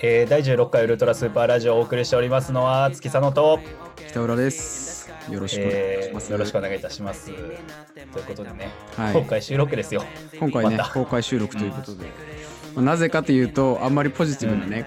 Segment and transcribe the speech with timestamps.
[0.00, 3.58] えー、第16回ウルトラスーパーラジオをお送りしておりますのは月佐野と、
[4.08, 5.10] 北浦です。
[5.30, 6.26] よろしくお願いします。
[6.26, 7.26] えーよろしくお願いいたします。
[7.26, 10.04] ということでね、はい今回収録ですよ。
[10.38, 12.04] 今回ね公開収録ということで、
[12.74, 14.86] まあなぜかというとあんまりポジティブなね、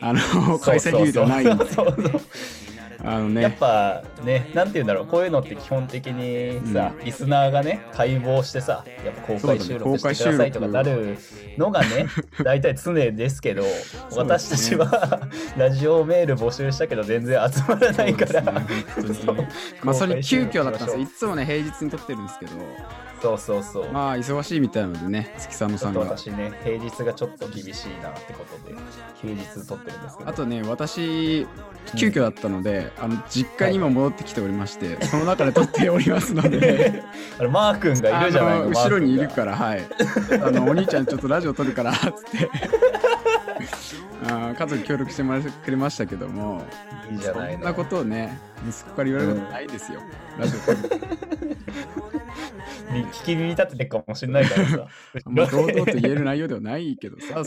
[0.00, 1.64] あの開催理由ではないんで
[3.04, 11.18] あのやっねぱね、なんて言うんだろう、こういうのって基本的にさ、リスナーがね、解剖してさ、やっぱ公開収録してくださいとかなる
[11.58, 12.06] のがね、
[12.42, 13.64] 大体常ですけど、
[14.16, 15.20] 私たちは
[15.56, 18.42] ラジオメール募集したけど全然集まらないから、
[19.82, 21.02] まあそれ急遽だったんですよ。
[21.02, 22.52] いつもね平日に撮ってるんですけど。
[23.22, 23.92] そうそうそう。
[23.92, 26.00] まあ忙しいみたいなのでね月佐野さんが。
[26.00, 28.76] 私ね、平日がちょっと厳しいなってことで、
[29.22, 30.30] 休日撮ってるんですけど。
[30.30, 31.46] あとね私
[31.96, 37.02] 急遽だったので、あの実家に今戻ってきておりまして、その中で撮っておりますので。
[37.38, 39.28] あれマー君がいるじゃない後ろにいるら。
[39.28, 39.82] からはい。
[40.42, 42.50] あのお兄ちゃんちょっとラジオ撮るからつって
[44.24, 46.62] あー家族協力してもらってくれましたけども
[47.10, 47.58] いいじゃないの。
[47.58, 50.00] そんなことをね息子から言われることないですよ、
[50.38, 50.60] ラジオ
[53.12, 54.86] 聞き耳立ててるかもしれないからさ。
[55.26, 57.42] あんま堂々と言える内容ではないけどさ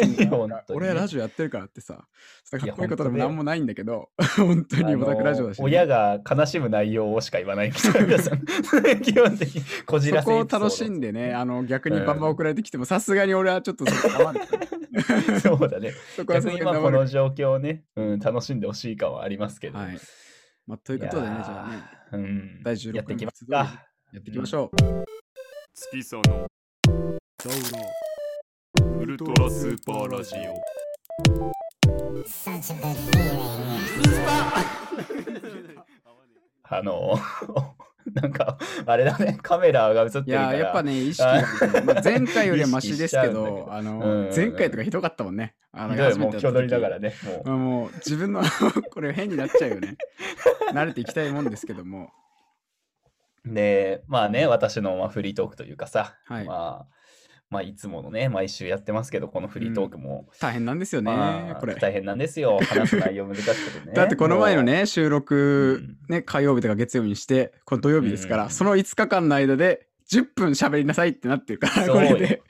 [0.69, 7.69] 俺はラジオやってるからってさかっこいいことでもいやなんもないんだけど本当にオタクラジオだし、あの親が悲しむ内容をしか言わない。
[7.69, 8.41] みたいな皆さん
[9.01, 10.25] 基本的にこじらせ。
[10.25, 14.39] そこを楽しんでねあの逆にバンバン送られてきてもさすがに俺はちょっとそこ黙る
[15.41, 15.93] そうだね。
[16.17, 19.99] 逆にまあがに黙るこの状況をね、うん、楽しんでほしい感はありますけど、はい。
[20.67, 21.83] まあ、ということでねじゃあね。
[22.11, 24.77] うん、第16やっていきます回かやっていきましょう、
[25.73, 26.47] 月佐の
[28.99, 30.79] ウルトラスーパーラジオ。
[36.71, 37.19] あの
[38.15, 39.37] なんかあれだね。
[39.43, 40.53] カメラが映ってるいから。
[40.53, 41.23] ややっぱね意識
[41.85, 43.67] まあ、前回よりは マシですけどど。
[43.71, 44.35] あの、うん。
[44.35, 45.55] 前回とかひどかったもんね。
[45.71, 45.95] あの
[46.61, 47.47] りながらねもう。
[47.47, 48.41] まあもう自分の
[48.91, 49.97] これ変になっちゃうよね。
[50.73, 52.11] 慣れていきたいもんですけども。
[53.45, 56.45] で、まあね、私のまあフリートークというかさ、はい。
[56.45, 56.98] まあ、
[57.49, 61.73] まあ、いつものね、毎週やってますけど、このフリートークも、大変なんですよね、まあこれ。
[61.73, 62.59] 大変なんですよ。
[62.59, 63.93] 話す内容難しくてね。
[63.97, 65.09] だってこの前のね収う。
[65.09, 65.97] 録ん。
[66.13, 72.41] ね火曜日とか月曜日にしてこれ土曜日ですから、うんその5日間の間で10分喋りなさいってなってるからこれで。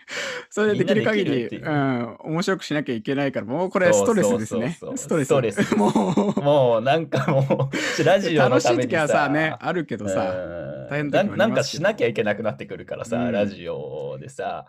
[0.50, 1.62] それでできる限りう。
[1.62, 4.78] うん、面白くしなきゃいけないからもうこれストレスですね。
[4.96, 5.42] ストレス。
[5.42, 5.76] レス。
[5.76, 10.88] ももう、もうなんかもう、ラジうオ楽しい時はさねあるけどさうん。
[10.90, 11.38] 大変な時もありますけど。
[11.38, 14.66] ななんかしなきゃいけなくなってくるからさ、うんラジオでさ、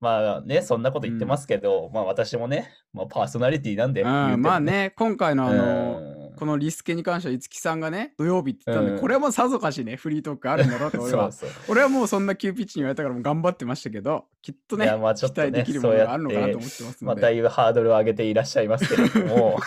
[0.00, 9.00] まあね、そんなこと言ってますけど、まあ私もね、まあ、パーソナリティなんで、まあ、ね今回のあのうんこのリスケに関しては五木さんがね土曜日って言ったんで、うん。
[9.00, 11.32] これはもうさぞかしねフリートークあるんだろうと俺は。
[11.32, 11.62] そうそう。
[11.68, 19.58] 俺はもうそんな急ピッチに言われたからもう頑張ってましたけどきっとねいやまあちょっとね期待できるものがあるのかなと思ってますまあ、ので、だいぶハードルを上げていらっしゃいますけれども、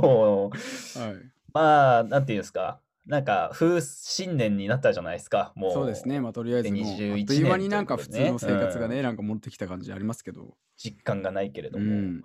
[0.00, 1.16] も うはい、
[1.52, 5.72] まあ、なんていうんですか、なんか、風新年になったじゃないですか、もう。
[5.72, 6.20] そうですね。
[6.20, 10.54] まあとりあえずもうあ2021っという間になんか普通の生活がね、なんか戻ってきた感じありますけど。
[10.76, 12.24] 実感がないけれども、うん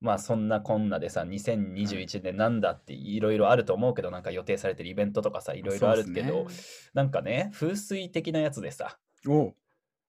[0.00, 8.98] まあ、そんなこんなでさ、2021年なんだっていろいろあると思うけど、なんか予定されてるイベントとかさ、いろいろあるけど、そうっすなんかね、風水的なやつでさ、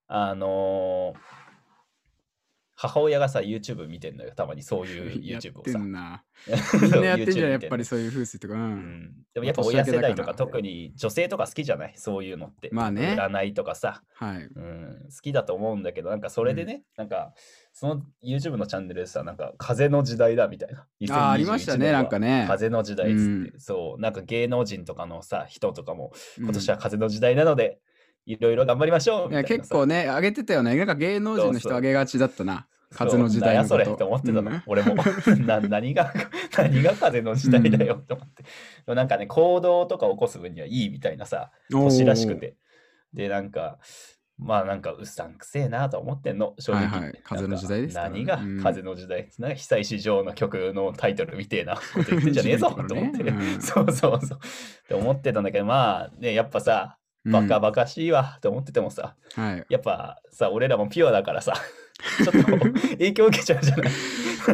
[0.07, 1.38] あのー
[2.81, 5.79] 母親がさ、YouTube 見てんのよ、たまにそういう YouTube をてさ。
[5.79, 6.23] んな。
[6.81, 8.53] みんなやってんじゃんやっぱりそういう風水とか。
[8.53, 8.63] う、うん。
[8.69, 11.93] ん、でもやっぱ親世代とか特に女性とか好きじゃない？
[11.97, 12.69] そういうのって。
[12.71, 13.17] まあね。
[13.19, 14.43] 占いとかさ、はい。
[14.43, 17.33] うん、好きだと思うんだけど、なんかそれでね、なんか
[17.73, 20.87] その YouTube のチャンネルでさ、なんか風の時代だみたいな。
[21.09, 22.45] あーありましたね2021年はなんかね。
[22.47, 23.53] 風の時代っつって、うん。
[23.57, 26.43] そう、なんか芸能人とかのさ、人とかも、うん。
[26.45, 27.81] 今年は風の時代なので、
[28.25, 30.75] いろいろ頑張りましょういや結構ね上げてたよね。
[30.75, 31.81] なんか芸能人の人そうそう。
[31.81, 32.67] 上げがちだったな。
[32.91, 33.75] 風の時代のこと。
[33.75, 34.63] それって思ってたの、うん。
[34.65, 34.95] 俺も。
[35.45, 36.13] な何が
[36.57, 38.49] 何が風の時代だよって思って、で
[38.87, 42.55] もなんかね行動とか起こす分にはいいみたいなさ年らしくて。
[43.11, 43.79] でなんか
[44.37, 47.19] まあなんかうさんくせえなと思ってんの正直、はいはい。
[47.23, 48.01] 風の時代ですね。
[48.01, 53.61] 何が風の時代、なんか被災市場の曲のタイトルみてえなこと言ってんじゃねえぞ と思って、ねうん。
[53.61, 54.39] そうそうそう。
[54.39, 61.53] って思ってたんだけどまあねやっぱさバカバカしいわって思っててもさ、うんはいやっぱさ、俺らもピュアだからさ、
[62.23, 62.57] ちょっと
[62.91, 63.91] 影響受けちゃうじゃない？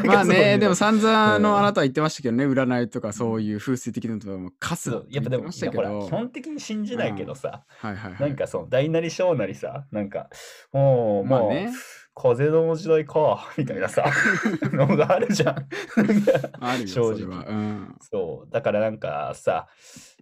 [0.07, 5.49] まあね、 でもさ、散々うんのあなたは言ってましたけどね、占いとかそういう風水的なのとかもカスそうやっぱでも。
[5.51, 5.69] 基
[6.09, 8.29] 本的に信じないけどさ、はいはいはい。
[8.29, 10.29] なんかその大なり小なりさ、なんか、
[10.73, 11.71] もう、もう、まあね
[12.17, 14.05] 風の時代か、みたいなさ、
[14.71, 15.67] のがあるじゃん。
[16.61, 17.45] あるよ、正直。
[17.45, 17.95] うん。
[17.99, 18.51] そう。
[18.53, 19.67] だからなんかさ、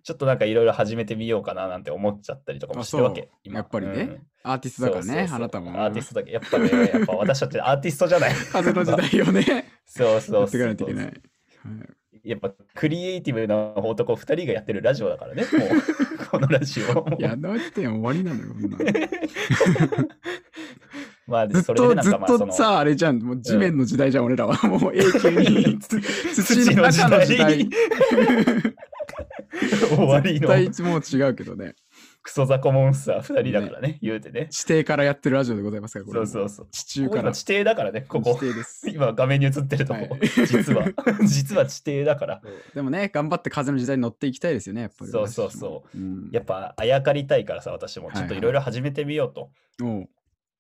[0.04, 3.30] ちょっとなんかいろいろ始めてみようかななんて思っちゃったりとかもあしてるわけ。
[3.44, 5.72] やっぱりねうんアーティストだからね、そうそうそうあなたも。
[5.82, 6.32] アーティストだけ。
[6.32, 8.34] やっぱね、やっぱ私たちアーティストじゃない。
[8.52, 11.06] 風の時代をね、そうそうそうないといけない。
[11.06, 11.22] はい
[12.24, 15.70] やっぱクリエイティブな男2人がやってるラジオだからね、もう、
[16.32, 17.06] このラジオ。
[17.20, 18.54] いや、だって終わりなのよ、
[21.28, 24.56] まあ、ずっそれでとずっとさ、あれじゃん、もう地面の時代じゃん、俺らは。
[24.70, 25.96] もう永久に土
[26.76, 27.70] の中の時代。
[29.96, 31.76] 終わりの絶対もう違うけどね。
[32.24, 34.48] クソザコモンスター2人だからね、言うてね。
[34.50, 36.68] 地底からやってるラジオでございますから、これそうそうそう。
[36.72, 37.32] 地中から。
[37.34, 38.40] 地底だからね、ここ地。
[38.40, 38.90] 底です。
[38.90, 40.86] 今画面に映ってるとこ、はい 実は、
[41.26, 42.42] 実は地底だから。
[42.74, 45.12] でもね、頑張って風の時代に乗っていきたいですよね、やっぱり。
[45.12, 46.30] そうそうそううん。
[46.32, 49.52] やっぱあやかりたいからさ、私もちょっといろいろ始めてみようと。
[49.84, 50.10] おう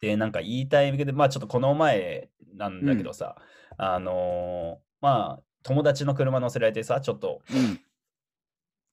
[0.01, 3.37] で、なんか言いたいけど、まあちょっとこの前なんだけどさ、
[3.77, 7.79] あのーまあ友達の車乗せられてさ、ちょっとうん。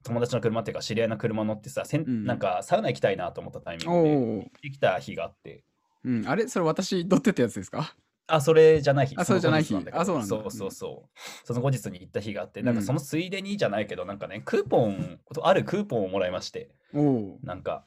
[0.05, 5.62] 友達の車っていうか知り合いの車乗ってさ、せんうんなんかサウナ行きたいなと思ったタイミングで行ってきた日があって、
[6.05, 6.29] うん。
[6.29, 7.94] あれそれ私、乗ってったやつですか？
[8.26, 9.14] あ、それじゃない日。
[9.19, 11.08] あそれじゃない日の後だけどあそうなんだそうそうそ
[11.44, 11.47] う。
[11.47, 17.38] その後日に行った日があって、なんかうんそのついでにじゃないけど、なんかね、クーポン、あるクーポンをもらいまして、おう。
[17.43, 17.85] なんか、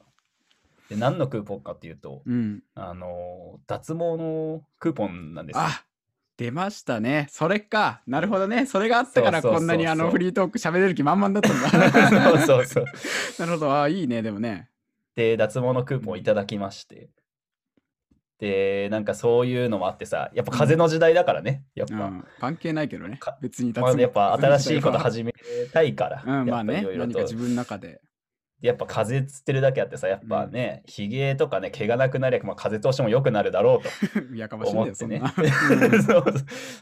[0.89, 2.61] で何のクーポンかっていうと、うん。
[2.75, 5.61] あのー脱毛のクーポンなんですよ。
[5.63, 5.85] あ
[6.37, 7.27] 出ましたね。
[7.29, 8.01] それか。
[8.07, 8.65] なるほどね。
[8.65, 12.21] それがあったからそうそうそうそうこんなにあのフリートーク喋れる気満々だったんだ。
[12.23, 12.85] そうそうそう。
[13.39, 13.81] なるほど。
[13.81, 14.69] あいいね、でもね。
[15.15, 17.09] で、脱毛のクーポンをいただきまして、
[18.39, 21.95] で、なんかそういうのもあってさ、やっぱ風の時代だからね、やっぱ。
[21.95, 23.37] うん、関係ないけどねか。
[23.41, 25.33] 別にまあ、やっぱ新しいことめ始め
[25.71, 28.01] たいから、うん、まあねいろいろと何か自分の中で。
[28.63, 35.91] やっぱ風邪つってるだけあってさ、やっぱね、ひげとかね、毛がなくなりゃ、まあ、風邪としても良くなるだろうと やかましいんだよ、思ってねそんな。
[36.01, 36.23] そう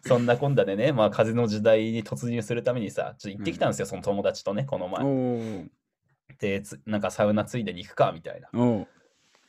[0.06, 5.04] そんなこんだでね、まあ、風の時代に突入するためにさ、ちょっと行ってきたんですよ、その友達とね、このお前。
[5.04, 5.66] お
[6.38, 8.50] で、つなんかサウナついでに行くかみたいな。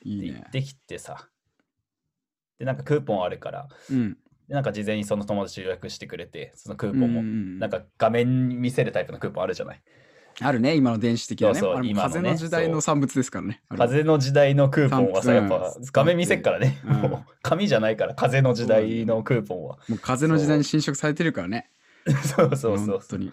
[0.02, 0.28] いいね。
[0.28, 1.28] で行ってきてさ。
[2.58, 4.16] で、なんかクーポンあるから、うん。
[4.48, 9.82] でなんか事前にその友達予約してくれて、そのクーポンも、うんなんか画面に見せるタイプのクーポンあるじゃない。
[10.40, 11.54] あるね、今の電子的なね。
[11.54, 13.62] そうそうあれも今のね風の時代の産物ですからね。
[13.68, 16.80] あれ風の時代のクーポンはさ、やっぱ画面見せっからね。
[16.84, 19.78] うんもう紙じゃないから、風の時代のクーポンは。
[19.88, 21.70] もう風の時代に侵食されてるからね。
[22.24, 23.32] そうそうそう本当に。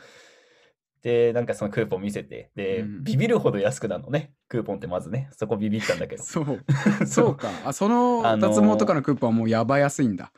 [1.02, 4.34] で、なんかそのクーポン見せて、で、うんビビるほど安くなるのね。
[4.50, 6.24] クーポンってまずね、そこビビったんだけど。
[6.24, 7.06] そう。
[7.08, 7.50] そうか。
[7.66, 10.32] あ、そのあのー脱毛とかのクーポンはもうやばい安いんだ。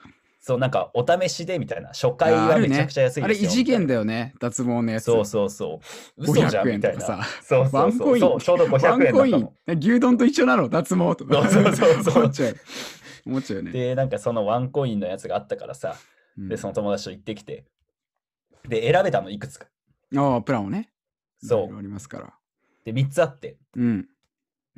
[0.44, 1.90] そう、なんかお試しでみたいな。
[1.90, 3.52] 初回はめちゃくちゃ安いあれですよ。
[3.52, 5.06] 異次元だだよね、脱毛のやつ。
[5.06, 5.80] そうそうそ
[6.18, 6.24] う。
[6.24, 7.02] 嘘じゃん500みたいな。
[7.02, 7.82] さそうそうそう。
[7.82, 9.80] ワンコインそうちょうど500ワンコイン円だったの。。
[9.80, 11.48] 牛丼と一緒なの、脱毛とか。
[11.48, 12.56] そうそうそう思っちゃう。
[13.28, 13.72] 思っちゃうよね。
[13.72, 15.96] で、なんかそのワンコインのやつがあったからさ、
[16.38, 17.66] うんで、その友達と行ってきて、
[18.68, 19.68] で、選べたのいくつか。
[20.16, 20.90] ああ、プランをね。
[21.44, 22.34] そうありますから。
[22.86, 24.08] で、3つあって、うん。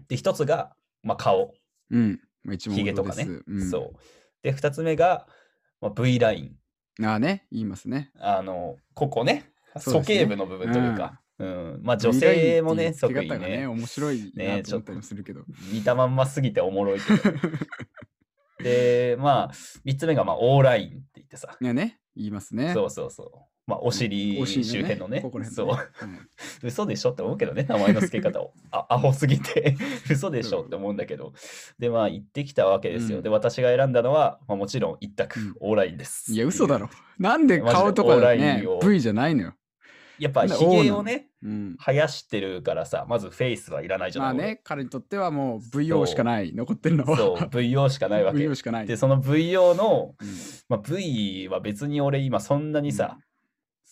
[0.10, 1.54] で、1つが、まあ、顔、
[1.90, 2.20] うん。
[2.44, 3.28] まあ、一問ヒゲとかね。
[3.48, 4.00] うん、そう。
[4.42, 5.28] で、2つ目が、
[5.84, 7.06] まあ、V ライン。
[7.06, 8.10] ああね、言いますね。
[8.18, 15.42] あの、ここね、そね部の部分というか、うん、まあ女性もね、特にね、ね、面白いねなと思ったりもするけど。
[15.74, 17.38] 見たまんますぎておもろいけど。
[18.64, 22.74] で、まあ、3つ目が、まあ、オーラインって言ってさ、いやね、言いますね。
[22.74, 23.53] そうそうそう。
[23.66, 26.20] まあ、お尻周辺のね、ここらそう、辺のね
[26.64, 28.54] 嘘でしょって思うけどね、名前の付け方を。
[28.72, 29.78] あアホすぎて、
[30.12, 31.34] 嘘でしょって思うんだけど。
[31.80, 33.18] で、まあ、行ってきたわけですよ。
[33.18, 36.34] うんで、私が選んだのは、まあ、もちろん一択、うんオーラインです。
[36.34, 36.90] いや、嘘だろ。
[37.18, 39.54] なんで顔とかでねインを、V じゃないのよ。
[40.20, 40.24] う。
[40.24, 41.76] やっぱ、なんひでオーなのげをね、うん。
[41.80, 47.12] 生やしてるからさ、まずフェイスはいらないじゃないまあね、彼にとってはもう VO しかない、残ってるのは。
[47.12, 48.56] 俺そう、VO しかないわけ VO。
[48.56, 48.88] しかない。
[48.88, 50.28] で、その VO の、うん
[50.68, 53.18] まあ、V は別に俺今そんなにさ、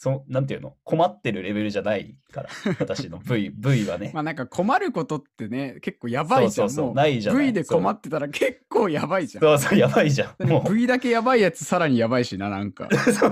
[0.02, 0.74] そなんていうの？
[0.84, 4.10] 困ってるレベルじゃないから、 私の V, v はね。
[4.16, 6.70] まあなんか困ることってね、結構やばいじゃん。
[6.72, 9.44] そうそうないじゃない V で困ってたら結構やばいじゃん。
[9.44, 10.42] そうそう、やばいじゃん。
[10.50, 12.90] もう、V だけやばいやつさらにやばいしな、なんか。
[12.98, 13.32] そうそう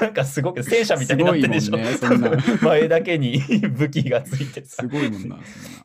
[0.00, 1.76] なんかすごく戦車みたいになってるでしょ。
[1.76, 2.30] ねそんな
[2.62, 3.38] 前だけに
[3.76, 4.88] 武器がついてさす。
[4.88, 5.38] ごいもんな。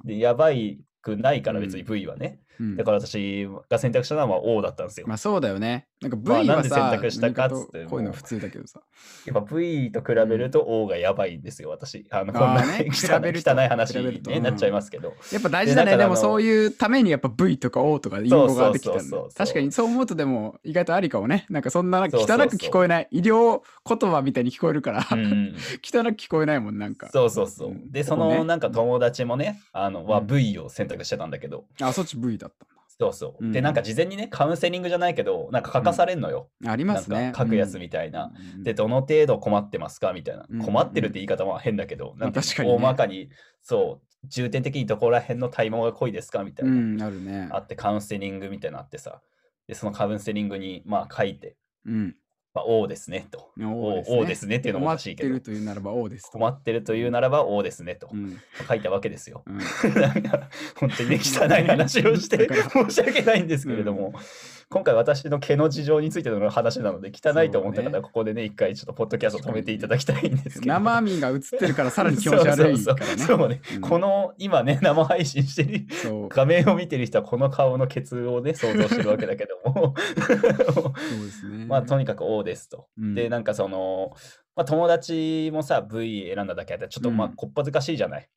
[0.06, 2.39] で、やばいくないから別にうん V はね。
[2.58, 5.08] うんだから私が選択したのはまあ O だったんですよ。
[5.08, 5.88] まあそうだよね。
[6.01, 8.79] なんかまあ V はなんで選さ、択したかっつってこういうの普通だけどさ。
[9.25, 12.06] やっぱ V と比べると O がやばいんですよ、私。
[12.10, 15.13] あの、こんな、ね汚べると汚い話比べるとになっちゃいますけど。
[15.34, 15.91] やっぱ大事だね。
[15.91, 19.36] ででもそういうためにやっぱ V とか O とか隠語ができたんそうそうそうそうだ。
[19.46, 21.46] 確かにそう思うとでも意外とありかもね。
[21.50, 22.15] なんかそんな汚く
[22.56, 23.08] 聞こえない。
[23.12, 25.53] 医療言葉みたいに聞こえるから、うん
[25.84, 27.10] 汚く聞こえないもん、なんか。
[27.12, 27.74] そうそうそうう。
[27.74, 32.78] んで、そのなんか友達もね、あの、はうん V を選択してたんだけど、あ、そっち V だったんだ。
[33.00, 33.46] そうそう。
[33.46, 36.50] うんで、なんか事前にね、カウンセリングじゃないけど、なんか書かされんのよ。
[36.68, 37.32] ありますね。
[37.36, 38.34] 書くやつうんみたいな。
[38.56, 40.60] うんで、どの程度困ってますかみたいなうん。
[40.60, 43.29] 困ってるって言い方は変だけど、まあなんか大まかに、
[43.62, 47.06] そう、重点的にどこら辺の体毛が濃いですかみたいうな。
[47.06, 47.48] ん、あるね。
[47.51, 49.22] あって、カウンセリングみたいなのあってさ。
[49.68, 52.15] で、そのカウンセリングに、まあ書いて、うん。
[52.53, 53.51] まあ、O ですねと。
[53.60, 56.32] お O ですね O ですねっていうのもお困っかしいけどてる、というならば、おですと。
[56.32, 58.39] 困ってるというならば O ですねとうん。
[58.68, 59.44] 書いたわけですよ。
[59.46, 59.60] うん
[60.75, 64.13] 本当にね、汚い話をして申し訳ないんですけれども、
[64.71, 70.73] 今回私の毛の事情についての話なので、汚いと思った方はここでね、一回ちょっとポッドキャスト止めていただきたいんですけど。
[70.73, 73.17] 生身が映ってるからさらに気持ち悪いからね。
[73.17, 75.88] そうね、うんこの今ね、生配信してる
[76.29, 79.95] 画面を見てる人はこの顔のケツをね、想像してるわけだけども。
[79.97, 81.65] そうですね。
[81.67, 82.89] まあ、とにかく O ですと。
[82.99, 84.11] うんで、なんかその、
[84.55, 88.29] まあ、友達もさ、V 選んだだけあって、ちょっとまあ、うんこっぱずかしいじゃない。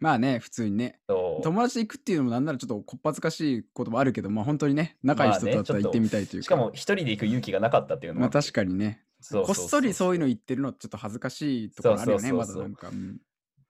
[0.00, 1.00] まあね、普通にね。
[1.08, 6.44] そう友達で行くっていうのもなんならちょっとこっぱずかしいこともあるけど、まあ本当にね、仲いい人とだったら行ってみたいというか。
[6.44, 9.02] しかも、一人で行く勇気がなかったっていうのもまあ確かにね。
[9.20, 12.88] そうこっそりそういうの言ってるのちょっと恥ずかしいところあるよね、まだなんか。
[12.88, 13.18] うん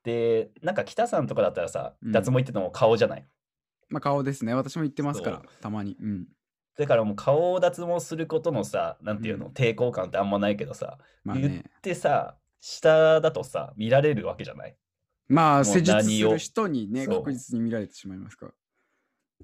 [0.02, 3.26] で、なんか北さんとかだったらさ、うん脱毛行ってても顔じゃない？
[3.88, 4.54] まあ顔ですね。
[4.54, 5.96] 私も言ってますからたまに。
[6.00, 6.26] うん。
[6.78, 11.64] だからもう顔を脱毛することのさ、なんていうん抵抗感ってあんまないけどさ、言っまあね。
[11.82, 14.76] てさ、下だとさ、見られるわけじゃない？
[15.28, 18.52] まあ施術する人にね、確実に見られてしまいますから。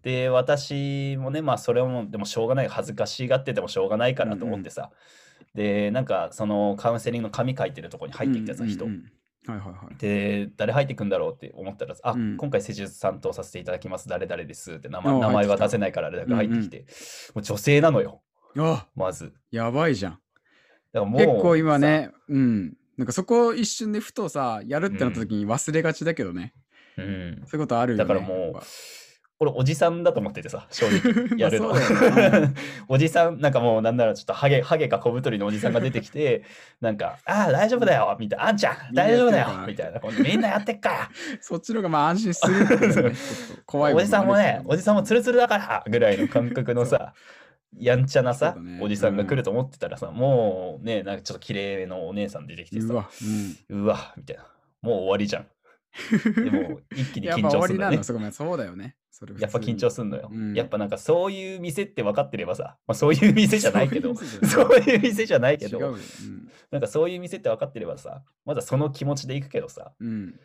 [0.03, 4.91] で、私もね、まあそれも、でもしょうがない、恥ずかしがっててもしょうがないからと思ってさ、
[5.55, 8.97] で、なんかそのカウンセリングの紙書いてるとこに入ってきたさ、人うんうん。
[8.99, 9.12] うん
[9.47, 9.97] はいはいはい。
[9.97, 16.87] で、誰入ってくんだろうって思ったらさ、あ、うん今回施術担当させていただきます、誰々ですって名お前名前は出せないからあれだけど入ってきて、
[17.35, 18.23] もう女性なのよ、
[18.57, 19.33] あまず。
[19.51, 20.12] やばいじゃん。
[20.12, 20.21] だか
[20.93, 22.77] らもう結構今ね、うん。
[22.97, 26.55] なんかそこを一瞬でふとさ、やるってなった時に忘れがちだけどね。
[26.97, 28.05] さ、うん、そういうことあるよね。
[28.05, 28.63] だからもう
[29.43, 31.27] これおじさんだと思っててさ、正直。
[31.37, 31.75] やるの。
[32.87, 36.45] おじさん、なんかもうなんならちょっとハゲハゲか小太りのおじさんが出てきて、
[36.81, 40.91] なんか、ああ、大丈夫だよみたいな、あんちゃん、大丈夫だよみたいな、みんなやってっか。
[40.91, 41.11] ら。
[41.41, 43.13] そっちの方がまあ安心するね。
[43.67, 47.13] 怖いおじさんもね、おじじさんもツルツルだからぐらいの感覚のさ、
[47.79, 53.11] やんちゃなさ、ねおじさんが来ると思ってたらさ、もうね、なんかちょっと綺麗めのお姉さん出てきてさ、うわ、
[53.71, 53.83] うん。
[53.83, 54.47] うわ、みたいな。
[54.83, 55.47] もう終わりじゃん。
[56.45, 58.33] でも、一気にやっ緊ぱ終わりなの、張するんだね。
[58.33, 58.97] そこまでそうだよね。
[59.38, 60.29] やっぱ緊張すすんのよ。
[60.33, 65.79] うんやっぱなんかそういう店って分かってればさ、まあ、そういう店じゃないけど、 そういう店じゃないけど。
[65.79, 65.99] うん
[66.71, 70.41] なんかそういう店って分かってればさ、まだその気持ちで行くけどさ、うん。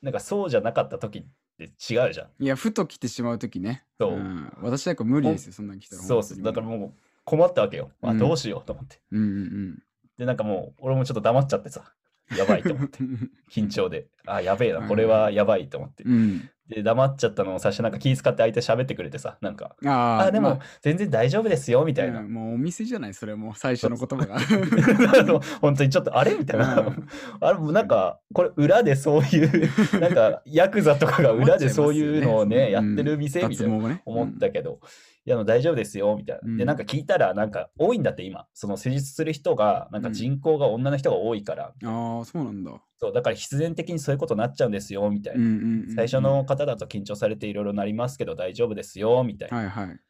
[0.00, 1.26] なんかそうじゃなかった時
[1.64, 2.44] って違うじゃん。
[2.44, 3.84] いや、ふと来てしまうときね。
[3.98, 6.02] そうん私なんか無理ですよ、そんなん来たら。
[6.02, 6.42] そうそう。
[6.42, 6.92] だからももう
[7.24, 7.90] 困ったわけよ。
[8.02, 9.00] あうんどうしようと思って。
[9.10, 9.22] うん。
[9.22, 9.82] うん
[10.18, 11.92] で、なんかもう俺もちょっと黙っちゃってさ、
[12.36, 13.02] やばいと思って。
[13.02, 13.30] うん。
[13.50, 14.06] 緊張で。
[14.26, 16.04] あ、やべえな、うんこれはやばいと思って。
[16.04, 16.50] うん。
[16.68, 22.32] で、黙っちゃったのを最初なんか気遣って相手喋ってくれてさ、なんか、ああ、でもま全然大丈夫ですよ、みたいなうん。
[22.32, 24.38] もうお店じゃない、それもう最初の言葉が。
[25.60, 26.34] 本当にちょっとあれ？
[26.34, 27.08] みたいな、うん
[27.40, 34.80] あれなんかこれ裏でそういうなんかヤクザとかが裏でそういうのをねやってる店みたいなな思ったけど、
[35.24, 42.72] いや大丈夫ですよみたいな、うんでなんか聞いたらなんか多いんだって今その施術する人がなんか人口が女の人が多いから、ああ、そうなんだ。
[42.98, 50.00] そうだから必然的にそういうことになっちゃうんですよみたいな、うんうんうん最初の方だと緊張されていろいろなりますけど大丈夫ですよみたいな、はいはい。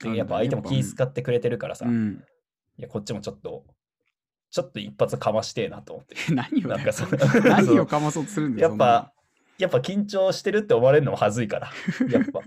[0.00, 2.24] でやっぱ相手も気遣ってくれてるからさ、いうん。
[2.78, 3.64] やこっちもちょっと
[4.50, 7.10] ちょっと一発かましてえなと思って 何をなんかその
[7.44, 8.68] 何をかまそうとするんだよ。
[8.70, 9.12] やっぱ、
[9.58, 11.70] やっぱ緊張してるって思われるのも恥ずいから。
[12.10, 12.40] やっぱ。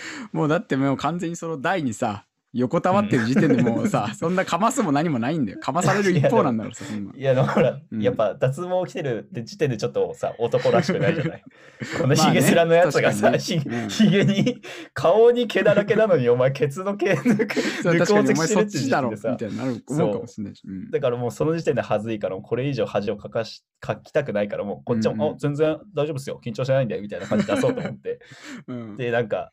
[0.32, 2.24] もうだってもう完全にその台にさ、
[2.54, 5.58] 横たわってる時点でもうさ、そんなかますも何もないんだよ。
[5.60, 6.84] かまされる一方なんだろうさ。
[7.14, 8.00] いや、でもほら、うん。
[8.02, 11.42] やっぱ脱毛来てるって時点でちょっとさ、男らしくないじゃない？
[12.00, 13.82] このまあねヒゲ面のやつがさ、ひにね。
[13.82, 13.88] うん。
[13.90, 14.62] ひげに、
[14.94, 19.30] 顔に毛だらけなのに、お前、ケツの毛抜く、 抜こうとしてるって時点でさ。
[19.30, 25.20] みたいになる思うんだからもうその時点で恥ずいから、これ以上恥をかかし、かきたくないから、もうこっちも、うん。
[25.20, 28.18] うんあ全然大丈夫ですよ、緊張してないんだよ、みたいな感じで出そうと思って。
[28.66, 28.96] うん。
[28.96, 29.52] で、なんか、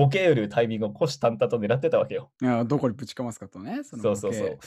[0.00, 2.30] ボケるタイミングを虎視眈々と狙ってたわけよ。
[2.40, 3.84] いやどこにぶちかますかとね。
[3.84, 4.58] そのそうそうそう。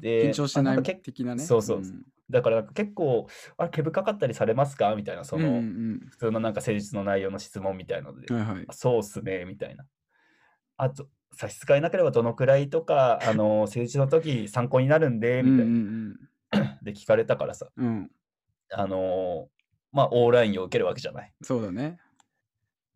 [0.00, 1.42] で、緊張してない的なね。
[1.44, 1.82] そうそう
[2.30, 8.66] だから結構、あれ、毛深かったりされますかみたいな、そうんの、うん普通のなんか施術の内容の質問みたいなので、うんはいはい。
[8.70, 9.84] そうっすね、みたいな。
[10.76, 16.72] あと、差し支えなければどのくらいとか、あの、施術の時参考になるんで、うんうみたいな。
[16.72, 17.86] んで聞かれたからさ、うん。
[17.86, 18.10] うん。
[18.72, 19.56] あのー
[19.92, 21.32] まあ、オーラインを受けるわけじゃない。
[21.42, 21.98] そうだね。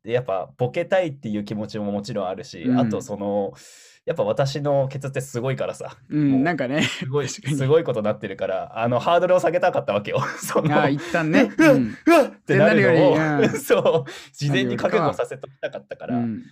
[0.05, 2.79] でやっぱボケたいっていう気持ちももちろんあるし、うん。
[2.79, 3.53] あとその
[4.07, 5.97] やっぱ私のケツってすごいからさ。
[6.09, 6.83] う、もうんなんかね。
[6.83, 7.57] すごい確かに。
[7.57, 10.21] すごいことになってるからあのハードルを下げたかったわけよ。
[10.41, 11.53] そのああ、一旦ね。
[11.57, 13.59] うわうんうわってなるのを、ってなるよりうん。
[13.61, 16.43] そう事前に覚悟させときたかったから、うん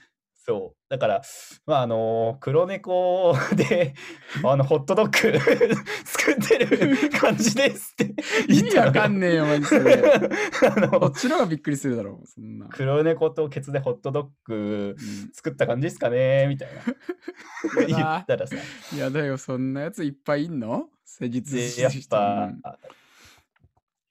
[0.48, 0.76] そう。
[0.88, 1.22] だから
[1.66, 3.94] まああの黒猫 で
[4.42, 5.38] あのホットドッグ
[6.06, 8.14] 作ってる感じですって
[8.48, 8.92] 意味わ言ったのよ。
[8.94, 9.94] かんねえよ、マジそれ。
[10.74, 12.66] あのこっちの方がびっくりするだろう、そんな。
[12.68, 15.30] 黒猫とケツでホットドッグうん。
[15.34, 17.86] 作った感じですかねみたいな。
[17.86, 18.56] 言ったらさ。
[18.94, 20.88] いやだよ、そんなやついっぱいいんの？
[21.04, 22.62] 施術でやっぱうん。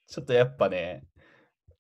[0.08, 1.04] ちょっとやっぱね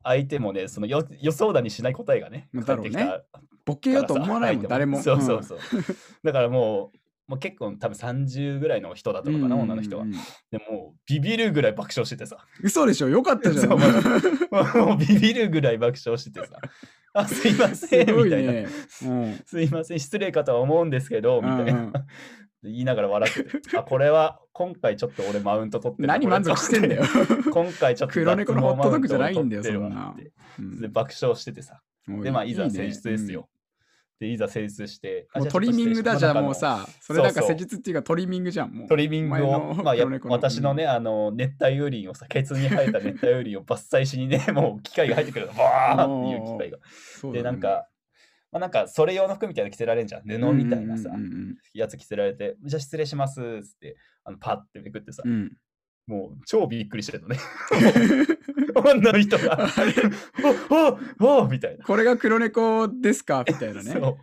[0.03, 3.23] 相手もねその予予想だにしない答えがねまあ返ってきた
[3.67, 5.01] ボケようと思わないもん、誰も。
[5.03, 5.59] そうそうそう。
[6.23, 6.91] だからも
[7.27, 10.03] う、もう結構多分30ぐらいの人だったのかな、女の人は。
[10.03, 10.17] うんで
[10.71, 12.37] もうビビるぐらい爆笑しててさ。
[12.63, 13.09] 嘘でしょ？
[13.09, 13.69] よかったじゃん。
[13.69, 13.75] も
[14.95, 16.57] うビビるぐらい爆笑しててさ。
[17.13, 18.53] あ、すいませすん、みたいな。
[18.53, 18.67] うん
[19.45, 21.73] すいません、失礼かとは思うんですけど、みたいな。
[21.73, 21.93] うんうん
[22.63, 23.77] 言いながら笑ってて。
[23.77, 27.03] あ、これは今回ちょっと俺マウント取ってるな何満足してんだよ。
[27.53, 30.15] 今回ちょっと黒猫のホットドッグじゃないんだよ脱毛マウントを取ってるわ
[30.59, 31.81] うん爆笑しててさ。
[32.07, 33.47] で、まあ、いざね施術ですよ。
[34.19, 35.27] で、いざ施術して。
[35.33, 38.71] あもうトリミングだじゃあもうさ、それなんか施術っていうかトリミングじゃん。
[38.71, 39.95] もうトリミングを、まあ、
[40.29, 46.79] 私のね、あの、熱帯雨林をさ、ケツに生えた熱帯雨林を伐採しにね、 もう機械が入ってくるの、バーっていう機械が。
[47.31, 47.87] ねなんか、
[48.51, 50.23] まあ、なんか、それ用の服みたいなの着せられんじゃん。
[50.23, 51.11] 布みたいなさ
[51.73, 55.57] やつ着せられて、じゃあ失礼しますっつって、あのパッてめくってさう、んうん
[56.07, 57.37] もう超びっくりしてるのね。
[58.75, 59.67] 女の人が、
[61.19, 61.83] おおおみたいな。
[61.85, 63.43] これが黒猫ですか？
[63.47, 63.91] みたいなね。
[63.91, 64.01] そう。
[64.01, 64.17] だか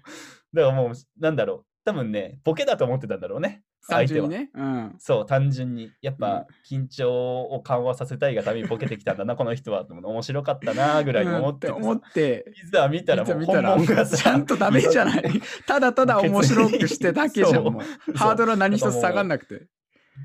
[0.54, 1.66] らもう、なんだろう。
[1.84, 3.62] 多分ね、ボケだと思ってたんだろうね。
[3.86, 4.28] 相手は。
[4.28, 4.48] ね。
[4.54, 4.94] うん。
[4.98, 5.90] そう、単純に。
[6.00, 9.84] やっぱ、緊張を緩和させたいがためにボケてきたんだな、 この人は。
[9.86, 15.24] 面白かったな、ぐらいに思ってうん思って、いざ見たらもう本物がさ、ちゃんとダメじゃない。
[15.66, 17.64] ただただ面白くしてだけじゃん。
[18.16, 19.66] ハードルは何一つ下がんなくて。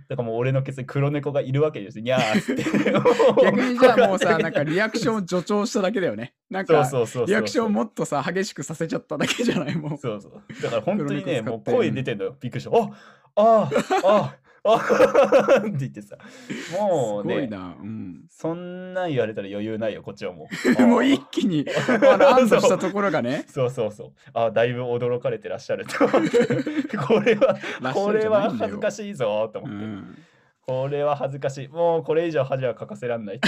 [0.08, 2.03] だからもう俺のケツに黒猫がいるわけですよ。
[2.03, 3.43] にゃー って。
[3.43, 6.34] 逆にじゃあもうさ、なんかリアクションを助長しただけだよね。
[6.50, 6.74] なんか。
[7.27, 9.98] リアクションをもっとさ、激しくさせちゃっただけじゃないもう。
[9.98, 10.62] そうそう。
[10.62, 12.38] だから本当にね、もう声出てんのよ。
[12.39, 12.77] びっくりした。
[12.77, 12.89] あ
[13.36, 13.69] あああ
[14.03, 14.36] あ
[15.60, 16.17] って言ってさ。
[16.78, 17.50] もうね。
[17.52, 18.26] うん。
[18.30, 20.48] そんなん言われたら余裕ないよ、こっちはも
[20.80, 20.82] う。
[20.84, 23.45] もう一気に、あの、 安堵したところがね。
[23.48, 24.12] そうそうそう。
[24.34, 26.98] あだいぶ驚かれてらっしゃると思って。
[26.98, 27.58] これは、
[27.93, 29.86] これは恥ずかしいぞとう思って。
[29.86, 30.17] ん。
[30.62, 31.67] これは恥ずかしい。
[31.67, 33.39] もうこれ以上恥はかかせらんない。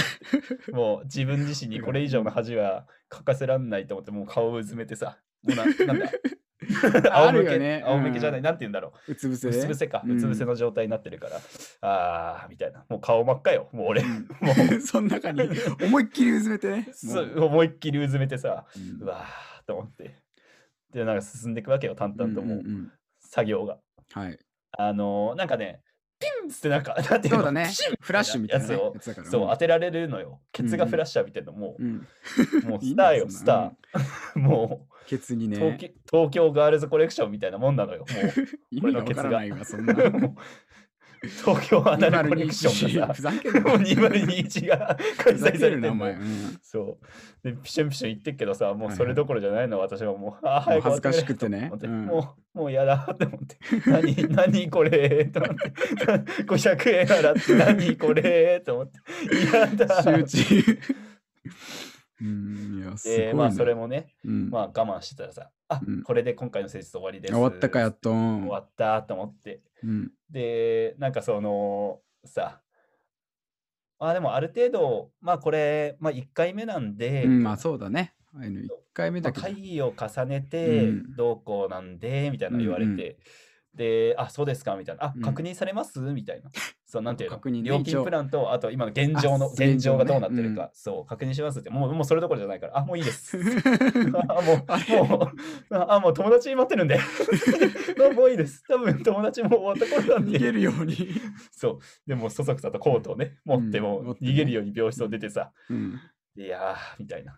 [0.72, 5.18] もう自分自身にこれ以上の恥はかかせらんないと思って、もう顔をうずめてさ。
[5.44, 6.10] もうななんだ
[7.10, 9.52] あ 仰向け、るよね仰向けじゃない、うんなんて言うんだろうつ伏せう。
[9.52, 10.02] つ伏せか。
[10.06, 11.40] うつ伏せの状態になってるから。
[11.80, 12.84] あー、みたいな。
[12.88, 13.68] もう顔真っ赤よ。
[13.72, 14.02] もう俺。
[14.02, 15.42] う んもうその中に
[15.84, 16.88] 思いっきりうずめて ね。
[17.36, 18.66] 思いっきりうずめてさ。
[19.00, 20.14] うわーと思って。
[20.92, 22.62] で、なんか進んでいくわけよ、淡々ともう、
[23.20, 23.78] 作業が。
[24.12, 24.38] はい。
[24.72, 25.82] あのーなんかね、
[26.18, 27.36] ピンってなんか、なんていうの？
[27.38, 27.68] そうだね
[28.00, 30.40] フラッシュみたいなねやつをそう、うん当てられるのよ。
[30.52, 32.06] ケツがフラッシャーみたいなのもう、うん。
[32.68, 34.38] もうスターよ、スター。
[34.38, 35.78] もケツにう、東ね。
[35.78, 38.00] 京東京ガールズコレクションみたいなもんなのよ。
[38.00, 38.06] も
[38.70, 39.94] 意味がわからないわ、そんな。
[41.22, 43.60] 東京アナルコレクションがふさ、ざけんな。
[43.60, 45.88] もう202が 開催されてる。
[45.88, 46.98] うんそ
[47.44, 47.48] う。
[47.48, 53.56] で、ピシュンピシュン言ってっけどさ、もうはいそれどころじゃないの、私はもう、あー、早く恥ずかしくてねてうんもう、もうやだって思って。
[53.88, 55.72] 何、何これと思って。
[56.42, 58.98] 500円払って、何これと思って。
[59.56, 60.78] やだ集中。
[62.22, 63.34] うん、いや、すごいで、な。
[63.34, 67.34] まあ、それもね、うんまあ、我慢してたらさ、あ、うんこれで今回の施術終わりです。
[67.34, 68.10] 終わったかやっと。
[68.10, 69.60] 終わったと思って。
[69.82, 70.10] うん。
[70.30, 72.60] で、なんかその、さ、
[73.98, 78.14] まあでもある程度、まあこれ、まあ1回目なんで、うん、まあそうだね。
[78.34, 79.54] ああいうの1回目まあだけど。
[79.54, 83.18] 会議を重ねてうんどうこうなんで、みたいなの言われうんうんて、
[83.74, 85.98] で、あ、そうですかみたいな、あう、ん確認されます？
[86.00, 86.50] みたいな。
[86.84, 87.36] そう、なんていうの？
[87.36, 93.38] 確認ね料金プランと、あと今の現状の、あ現状がどうなってるか、そう、確認しますって、もうもうそれどころじゃないから、あ、もういいです。
[94.28, 98.62] あ、もあう、もう、あ、もう友達待ってるんで、 あもういいです。
[98.68, 100.38] 多分友達も終わった頃なんで。
[100.38, 101.08] 逃げるように。
[101.50, 101.78] そう。
[102.06, 105.98] でも、そそくさとコートをね、持ってうんも逃げるように病室を出てさ、うん。
[106.36, 107.36] いやー、みたいな。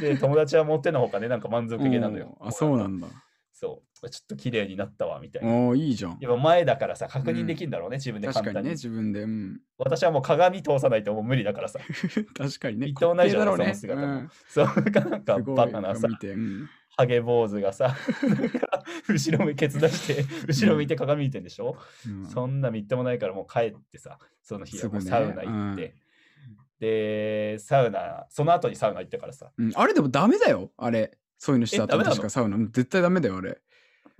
[0.00, 2.36] で、友達は持ってのほかね、なんか満足げなのよ。
[2.40, 3.06] あ、そうなんだ。
[3.52, 3.87] そう。
[4.00, 5.52] ちょっと綺麗になったわ、みたいな。
[5.52, 6.18] おおいいじゃん。
[6.20, 8.46] やっぱ前だからさ、確認できるんだろうね、自分で簡単に。
[8.46, 9.22] 確かにね、自分で。
[9.22, 9.60] うん。
[9.78, 11.80] 私はもう鏡通さないともう無理だからさ。
[12.36, 12.86] 確かにね。
[12.86, 13.64] 伊藤内滑稽だろうね。
[13.64, 14.06] その姿も。
[14.06, 14.72] うんそう、な
[15.16, 16.08] んかバカなさ
[16.98, 17.94] ハゲ坊主がさ、
[19.08, 25.94] 後ろ目ケツ出して、後ろ見て鏡見てんでしょ、うんそんなみっともないからもう帰ってさ、その日はもうサウナ行って、
[26.80, 31.16] で、サウナ、その後にサウナ行ったからさ、うんあれでもダメだよ、あれ。
[31.38, 32.56] そういうのした後確かサウナ。
[32.56, 33.60] うん絶対ダメだよ、あれ。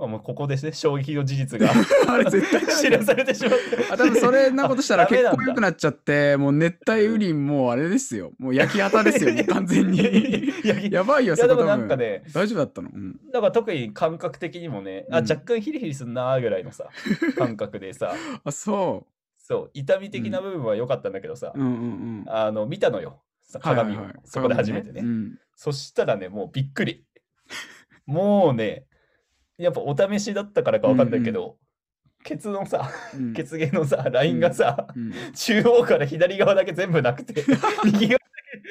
[0.01, 1.73] あもうここですね、衝撃の事実が
[2.07, 3.93] あれ絶対知らされてしまって。
[3.93, 8.33] あ多分それなことしたら結構良くなっちゃって、もう熱帯雨林もうあれですよ。
[8.39, 9.99] もう焼き畑ですよ、 もう完全に。
[9.99, 11.65] いやばいよ、いやでも。
[11.65, 16.89] なんかね、大丈夫だったの、うん、だから特に感覚的にもね、あ、うん若干ヒリヒリすんなーぐらいのさ、
[17.37, 19.05] 感覚でさ、あ、そ
[19.37, 21.59] そう、痛み的な部分は良かったんだけどさ、う。
[21.59, 22.25] うんうんうん。
[22.29, 25.01] あの、見たのよ、さ鏡を、はいはいはいそこで初めてね。
[25.01, 27.05] 鏡うんそしたらね、もうびっくり。
[28.07, 28.87] もうね、
[29.59, 31.59] やっぱお試しだったからかわかんないけど、
[32.25, 33.35] ケツのさ、うん。
[33.35, 35.13] 血芸のさ、ラインがさ、うん。
[35.35, 37.45] 中央から左側だけ全部なくて、
[37.85, 38.25] 右側だ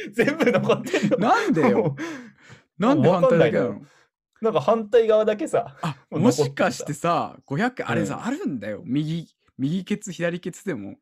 [0.05, 1.17] け全部残ってんの。
[1.17, 1.77] なんでよ。
[1.77, 1.95] も
[2.77, 3.81] なんで反対だけなの？
[4.39, 6.43] なんか反対側だけさ、あ、もうも残ってさ。
[6.45, 8.23] しかしてさ、500、あれさ、うん。
[8.25, 8.83] あるんだよ。
[8.85, 10.95] 右、右ケツ、左ケツでも。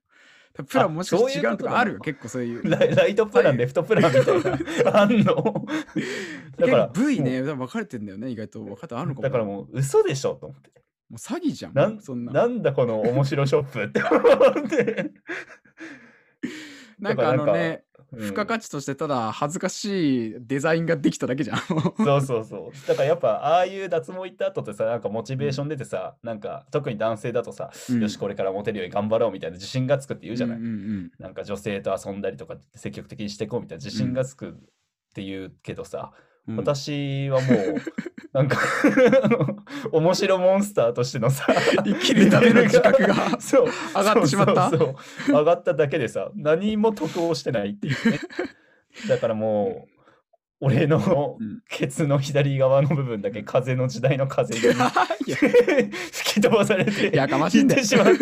[0.64, 1.94] プランもしかして違うとかある？
[1.96, 2.00] よ。
[2.00, 2.70] 結構そういう。
[2.70, 5.26] ライライトプラン、レフトプランみたいな、あんの？
[6.58, 8.30] だ結から、構部位ね、分かれてんだよね。
[8.30, 9.24] 意外と分かってあるのかも。
[9.24, 10.72] だからもう嘘でしょと思って。
[11.10, 11.74] もう詐欺じゃん。
[11.74, 12.32] なんそんな。
[12.34, 15.12] なんだこの面白ショップって思って。
[17.00, 21.58] なんかあのね、うん付加価値としてただ恥ずかしいデザインができただけじゃん。
[21.60, 22.78] そうそうそう。
[22.88, 30.58] だからやっぱああいう脱毛行った後ってさ、なんかモチベーション出てさ、なんか特に男性だとさ、うんよしこれからモテるように頑張ろうみたいな自信がつくって言うじゃない。
[30.58, 34.54] うんうんうんなんか女性と遊んだりとか積極的にしていこうみたいな自信がつくっ
[35.14, 36.12] て言うけどさ、
[36.48, 36.58] うん。
[36.58, 37.76] 私はもう
[38.34, 38.58] なんか
[39.92, 41.48] 面白モンスターとしてのさ
[41.86, 44.70] 生きるための自覚がそう上がってしまった？
[44.70, 44.96] そう。
[45.32, 48.20] 上がっただけでさ何も得をしてないっていうね。
[49.08, 49.95] だからもう
[50.66, 51.60] 俺のうん。
[51.70, 54.62] ケツの左側の部分だけ風の時代の風に
[56.12, 57.82] 吹き飛ばされてやかましいんだよ。
[57.84, 58.20] 行ってしまった。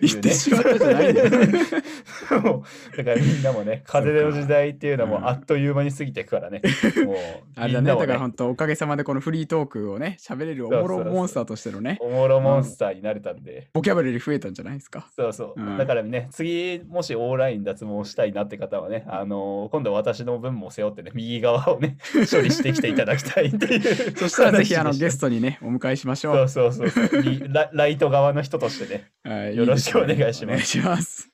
[0.00, 1.30] 言ってしまったじゃないんだよ。
[1.30, 5.24] だからみんなもね風の時代っていうのはもうん。
[5.24, 6.62] うあっという間に過ぎていくからね。
[7.04, 7.16] もう
[7.56, 15.08] あれだね、だから本当おかげさまでこのフリートークをね、喋れるおもろモンスターとしてのね、おもろモンスターになれたんで、ボキャブラリー増えたんじゃないですか？
[15.16, 15.78] そうそう、うん。
[15.78, 21.98] だからね次もしオンライン脱毛したいなって方はねあのー今度私の分も背負ってね右側をね
[22.30, 24.16] 処理してきていただきたいっていう。
[24.18, 26.48] そしたらぜひあのゲストトにね、お迎えしましょう。
[26.48, 27.22] そうそうそうそう。
[27.22, 30.78] リラライト側の人としてねはいよろしくお願いします。
[30.78, 31.30] お願いします。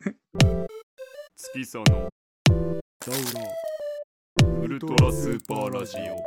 [1.37, 2.09] 月その
[4.61, 6.23] ウルトラスーパーラジオ。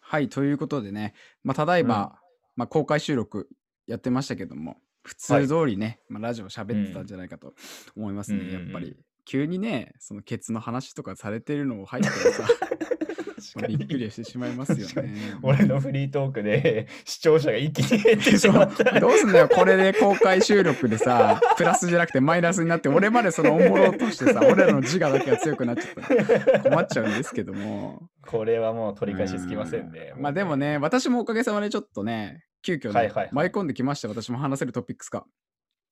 [0.00, 2.18] はい、ということでね、まあ、ただいま、
[2.54, 3.48] まあ、公開収録
[3.86, 7.54] やってましたけども、普通通りね、まあ、ラジオ喋ってたんじゃないかと
[7.96, 8.86] 思いますね、うんやっぱり。
[8.86, 8.96] うんうん。
[9.24, 12.44] 急にね、そのケツの話とかされてるのを入ってらさ、
[13.56, 15.14] まあびっくりしてしまいますよ確かね。
[15.42, 19.00] 俺のフリートークで視聴者が一気に減ってしまった。
[19.00, 26.52] どうすんだよ、これで公開収録でさ、プラスじゃなくてマイナスになって、俺までそのおもろとしてさ、俺らの自我だけが強くなっちゃった。
[26.52, 28.08] ら困っちゃうんですけども。
[28.26, 33.28] これはもう取り返しつきませんねうまあでもね、私もおかげさまでちょっとね、急遽ね、はいはいはい。
[33.32, 35.24] 舞い込んできました、私も話せるトピックスが。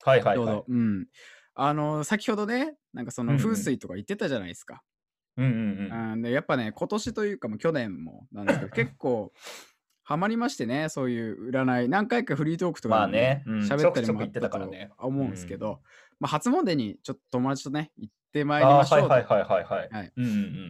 [0.03, 0.63] はいはいはい。
[0.67, 1.07] うん。
[1.53, 3.43] あの、先ほどね、なんかそのうんうん。
[3.43, 4.83] 風水とか言ってたじゃないですか。
[5.37, 5.51] うんうん
[5.91, 6.11] うん。
[6.13, 9.31] うん、でやっぱね、今年というか去年もなんですけど、 結構、
[10.03, 11.89] ハマりましてね、そういう占い。
[11.89, 13.59] 何回かフリートークとかまあでもねうん。
[13.61, 14.91] 喋ったりもあったとたからね。
[14.97, 15.81] 思うんですけど、
[16.19, 19.09] まあ、初詣にちょっと友達とね、行ってまいりあましょう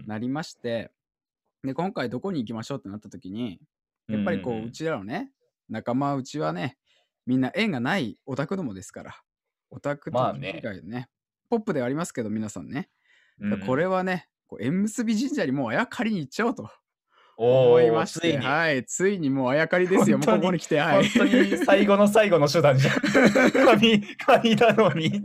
[0.08, 0.92] なりまして、
[1.64, 3.60] で、今回どこに行きましょうってなった時に、
[4.08, 4.16] うん。
[4.16, 5.32] やっぱりこう、んんうちらのね、
[5.70, 6.78] 仲間うちはね、
[7.26, 9.16] みんな縁がないオタクどもですから、
[9.72, 11.10] オタクとまあね以外でね、
[11.50, 12.90] ポップではありますけど、皆さんね、
[13.40, 16.70] うんうんこれはね、こう縁結び神社にもうあやかりに行っちゃおうと
[17.38, 21.10] 思いまして、ついに、はい、ついにもうあやかりですよ、もうここに来て、はい。
[21.10, 23.00] 本当に最後の最後の手段じゃん。
[23.52, 25.22] 神、神なのに。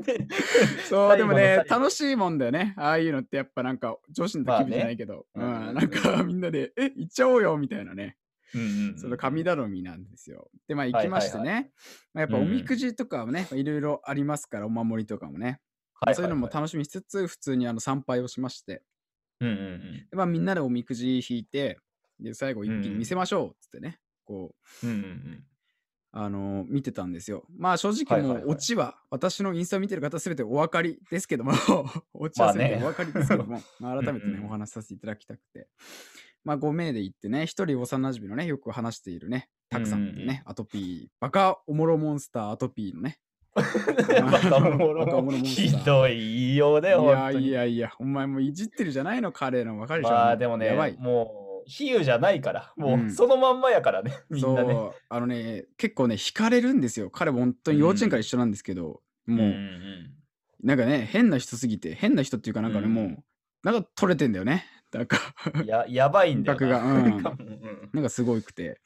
[0.88, 2.74] そう、でもね楽しいもんだよね。
[2.76, 8.16] ああいうのってやっぱなんか女子の気分じゃないけど、まあねうん、なんかみんなで、え、行っちゃおうよみたいなね。
[8.54, 10.50] うんうんうんその神頼みなんですよ。
[10.68, 11.50] で、まあ行きましてね。
[11.52, 11.70] はい
[12.14, 15.60] まあやっぱうんおみくじとかもね、いろいろありますから、お守りとかもね。
[16.02, 18.82] はいそういうのも楽しみしつつ、普通にあの参拝をしまして、
[19.40, 20.06] うんうんうん。
[20.10, 21.78] でまあみんなでおみくじ引いて、
[22.18, 25.44] で、最後一気に見せましょうっつってね、こう、うんうんうん。
[26.12, 27.44] あのー見てたんですよ。
[27.56, 28.50] まあ正直もはいはいはい。
[28.50, 31.52] うオチは私のインスタを見てる方すべてお分かりですけども、
[32.14, 35.68] オチはすべてお分かりですけども、まあ 改めてねお話しさせていただきたくて。
[36.44, 43.18] まあ5名で行ってね、一人幼馴染のね、よく話しているね、たくさんっていうね、アトピー、バカおもろモンスターアトピーのね。
[43.54, 43.62] バ
[44.40, 50.14] カおもろモンスターひどい言いようだよ、いやいやいや、お前もういじってるじゃないの、彼の分かるでしょ。
[50.14, 50.96] まあでもねやばい、。
[50.98, 54.72] もう、比喩じゃないから、もううんそのまんまやからね、みんなね。
[54.72, 57.10] そう、あのね、結構ね、惹かれるんですよ。
[57.10, 60.14] 彼も本当に幼稚園から一緒なんですけど、もう、んん
[60.62, 63.24] なんかね、変な人すぎて、変な人っていうかなんかね、うんもう、
[63.62, 64.64] なんか取れてんだよね。
[64.92, 65.18] なんか、
[65.64, 66.78] ややばいんだよな。
[66.80, 67.22] うんうん
[67.92, 68.62] なんかすごくて。
[68.64, 68.78] で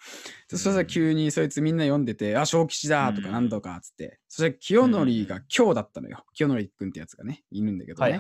[0.49, 4.19] そしたうんら急にそいつみんな読んでて、あ、小吉だとかうんなんとかっつって。
[4.29, 6.25] そして清則が今日だったのよ。
[6.35, 8.19] 清則くんってやつがね、いるんだけどね。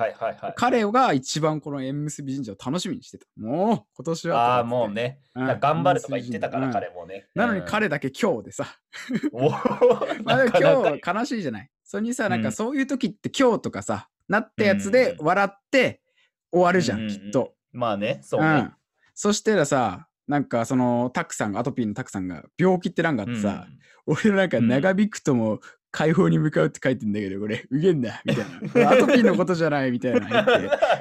[0.56, 3.26] 彼が一番この縁結び神社を楽しみにしてた。
[3.36, 4.56] もう今年は。
[4.56, 5.20] ああ、もうね。
[5.34, 7.28] 頑張るとか言ってたから、うん彼もね。
[7.34, 8.66] なのにうん、彼だけ今日でさ。
[9.32, 9.50] お
[10.24, 11.70] まあ今日悲しいじゃない。
[11.82, 16.00] それにさ、なんうんかそういう時って今日とかさ、なったやつでうん笑って
[16.52, 17.54] 終わるじゃんきっと。
[17.74, 18.72] まあね、そうねうん。。
[19.14, 23.66] そしたらさ、なんかそのタクさんが、アトピーのタクさんが病気って欄があってさ、
[24.06, 25.60] 俺なんかうん長引くとも
[25.94, 28.90] 解放に向かうって書いてんだけど、これ、うげんだ、みたいな。
[28.90, 30.44] アトピーのことじゃない、みたいな。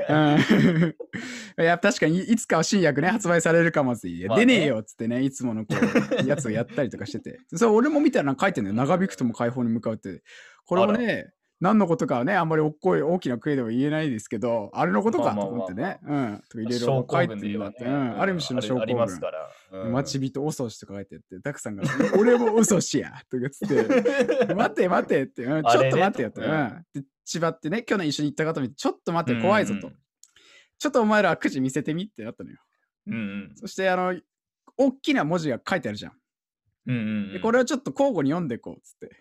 [0.37, 0.39] うん、
[1.59, 5.75] いや、確かにいつかは新薬ね、発売されるかもって、いやまあね出ねえよっつってね、いつものこ
[6.23, 7.39] う、やつをやったりとかしてて。
[7.55, 8.75] それ俺も見たら書いてんだよ。
[8.75, 10.21] 長引くとも解放に向かうって。
[10.65, 15.97] これもね、何のことかはね、あんまりおっこい大きな声では言えないですけど、あれのことかとまあまあまあ思ってね。
[16.05, 16.43] うん。
[16.49, 17.85] とろい症ろ書候いてるんだって。
[17.85, 17.89] ね。
[17.89, 18.21] うん。
[18.21, 19.21] ある種の症候あります群。
[19.21, 19.49] から。
[19.71, 21.83] うん待ち人遅しとか書いてあって、たくさんが、
[22.19, 23.85] 俺も遅しやとかつって、
[24.53, 26.41] 待て待てって、うん、ちょっと待ってよって。
[26.41, 27.01] あれねうん。
[27.01, 29.87] で、千葉ってね、去年一緒に行った方見て、ちょっと待って、怖いぞと。
[29.87, 29.95] うん
[30.79, 32.57] ちょっとお前らくじ見せてみってなったのよ。
[33.07, 34.19] うんうんそして、あの、
[34.75, 36.13] 大きな文字が書いてあるじゃん。
[36.87, 36.99] うんう
[37.29, 39.15] んで、これをちょっと交互に読んでいこうっつって。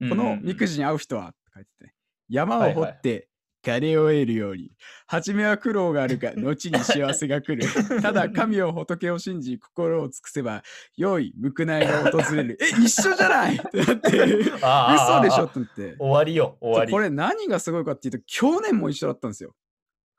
[0.00, 1.94] うんこのみくじに合う人はって書いてて、
[2.28, 3.28] 山を掘って
[3.62, 4.70] 金を得るように、
[5.08, 7.66] 初めは苦労があるが、 後に幸せが来る。
[8.00, 10.62] ただ神を仏を信じ、心を尽くせば、
[10.96, 12.58] 良い報いが訪れる。
[12.60, 13.56] え、一緒じゃない？
[13.58, 15.42] ってなって、嘘でしょ？
[15.42, 15.96] あって思って。
[15.98, 16.92] 終わりよ、終わり。
[16.92, 19.54] これ何がすごいかっていうと、去年も一緒だったんですよ。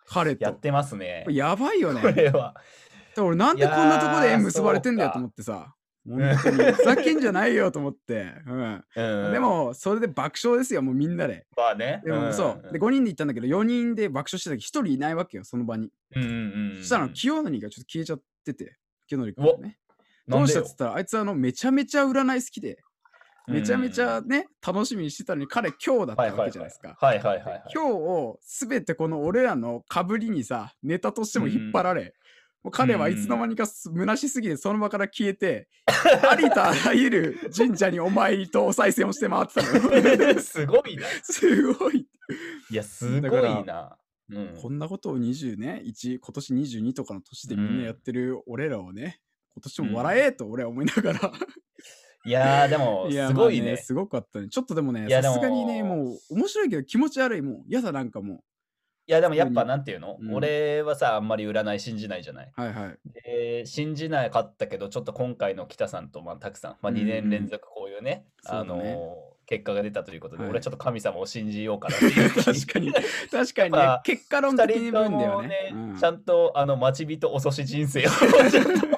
[0.05, 0.43] 彼と。
[0.43, 1.25] やってますね。
[1.29, 2.01] やばいよね。
[2.01, 2.53] これは。
[3.15, 5.73] で俺なんでこんなとこで縁結ばれてんだよと思ってさ。
[6.07, 8.33] 本当に ふざけんじゃないよと思って。
[8.47, 8.83] うん。
[8.95, 11.45] うんで、も、それで爆笑ですよ、もうみんなで。
[11.55, 12.01] まあね。
[12.05, 12.71] でも、そう。
[12.71, 15.91] で、5人で行ったんだけど、4人で爆笑してたけど、1人いないわけよ、その場に。
[16.15, 16.33] うんうんう
[16.73, 16.75] ん。
[16.79, 19.77] そしたら、清則がちょっと消えちゃってて、清則君がね。
[20.27, 22.77] どうしたっつったら、あいつあの、めちゃめちゃ占い好きで、
[23.47, 26.97] めちゃめちゃうんね、楽しみにしてたのに、彼今日だったはいはいはいわけじゃないですか。
[26.99, 27.63] はいはいはいはい。
[27.73, 32.13] 今日をすべてこの俺らのかぶりにさ、ネタとしても引っ張られ、
[32.67, 40.39] もう彼はいつの間にかす虚しすぎてその場から消えて、 ありとあらゆる神社にお参りとお賽銭をして回ってたのよ。
[40.43, 41.07] すごいな。
[41.23, 42.05] すごい。
[42.69, 43.97] いや、すごいな。
[44.29, 49.21] うんこんなことを20ね、1、今年22とかの年でみんなやってる俺らをね、
[49.53, 51.31] 今年も笑えと俺は思いながら。
[52.25, 53.93] いやー、でも、すごいねまあす。
[53.93, 54.49] ごかったね。
[54.49, 58.43] ちょっとでもね、さすがにね、もう面白いけど気持ち悪い、もう嫌だなんかも
[59.07, 60.17] いや、でもやっぱ、なんていうの？
[60.19, 60.33] うん。
[60.35, 62.51] 俺はさ、あんまり占い信じないじゃない。
[62.57, 62.61] う。
[62.61, 62.97] はいはい。
[63.23, 68.93] で信じなかったけど、ちょっと今回の北さんと、まあ、たくさん、まあ、2年連続こういうね、あそうだね。
[68.93, 70.49] のー結果が出たということで、はい。
[70.49, 72.91] 俺はちょっと神様を信じようかなっていう 確かに、
[73.31, 73.99] 確かにね。
[74.03, 75.97] 結果論二的に人と分だよもねね。、うん。
[75.97, 78.09] ちゃんとあの待ち人遅し人生を。
[78.51, 78.96] ちょっと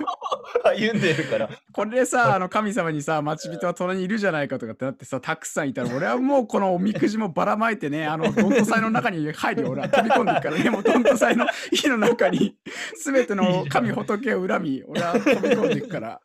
[0.79, 1.49] 歩んでるから。
[1.71, 12.55] これでさ、あの神様にさ、待ち人は隣にいるじゃないかとかってなってさ、たくさんいたら、俺はもうこのおみくじもばらまいてね、あの、どんと祭の中に入るよ、俺は飛び込んでいくからね、もうどんと祭の火の中に、
[12.95, 16.21] すべての神仏を恨み、俺は飛び込んでいくから。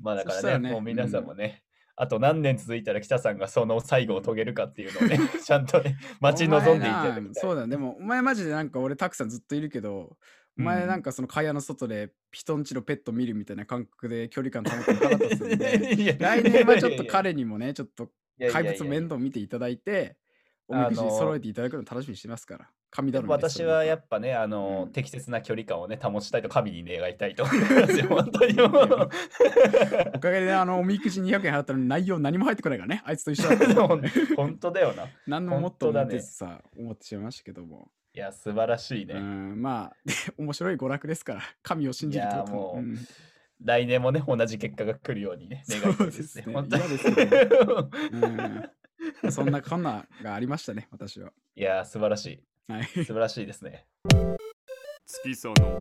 [0.00, 1.62] まあだからね、ねもう皆さんもね、
[1.96, 7.30] あと何年続いたら北さんがその最後を遂げるかっていうのをね、 ちゃんとね、待ち望んでいただきたい。
[7.32, 10.16] そうだ、でも、お前マジでなんか俺たくさんずっといるけど、お
[10.56, 18.10] 前なんかその蚊帳の外で人んちのペット見るみたいな感覚で距離感保ってなかったですんで、 来年はちょっと彼にもね、ちょっと
[18.52, 20.16] 怪物面倒見ていただいて、
[20.68, 22.68] おみくじあのー揃えていただくの楽しみにしてますから。
[22.90, 28.60] 神頼み私はやぱっぱね、あの、うん適切な距離感をね、保ちたいと神に願いたいと思いますよ、本当に。
[30.14, 33.74] おかげであのおみくじ200円払ったのに内容何も入ってこないからね、あいつと一緒だった
[34.36, 35.04] 本当だよな。
[35.04, 37.90] い何のもっと思ってさ、思ってしまいましたけども。
[38.18, 39.14] や、素晴らしいうね。
[39.20, 39.96] ん、まあ、
[40.38, 42.98] 面白い娯楽ですから、神を信じるともううん
[43.62, 46.44] 来年もね、同じ結果が来るようにね、願いですね。
[46.44, 48.70] そうですね
[49.30, 51.32] そんなこんながありましたね、私は。
[51.54, 52.72] いや、素晴らしい。
[52.72, 52.84] はい。
[52.84, 53.86] 素晴らしいですね。
[55.06, 55.80] 月さの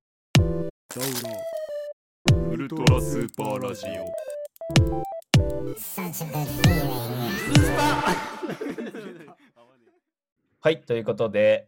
[2.51, 4.05] ウルトラスーパーラジオ
[10.61, 11.67] はい、ということで、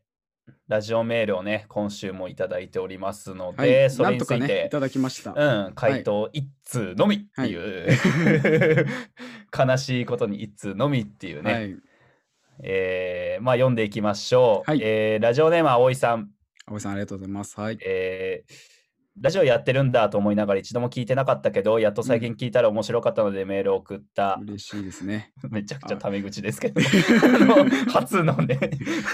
[0.68, 5.34] ラジオメールをね、今週もいただいておりますのはいで、それについてい、ただきました。
[5.34, 8.86] うん、回答一通のみっていう、
[9.58, 11.76] 悲しいことに一通のみっていうね、はい。
[12.64, 14.70] えーまあ読んでいきましょう。
[14.70, 16.32] はいえーラジオネーム葵さん、
[16.66, 17.60] 青井さん、ありがとうございます。
[17.60, 17.78] はい。
[17.86, 18.77] えー
[19.20, 24.40] ラジオやってるんだと思いながら一度も聞いてなかったけど、やっと最近聞いたら面白かったのでメールを送った。
[24.44, 25.32] 嬉しいですね。
[25.50, 26.82] めちゃくちゃタメ口ですけど、
[27.90, 28.60] 初のね。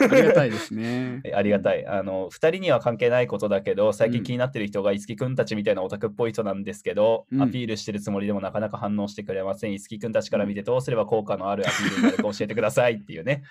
[0.02, 1.22] ありがたいですね。
[1.34, 1.86] ありがたい。
[1.88, 9.74] あの、二人には関係ないことだけど、最うん近気になってる人が、いつきくんたちみたいなオタクっぽい人なんですけど、うんアピールしてるつもりでもなかなか反応してくれません。
[9.74, 13.44] いつきくんたちから見てどうすれば効果のあるアピールになるか教えてくださいっていうね。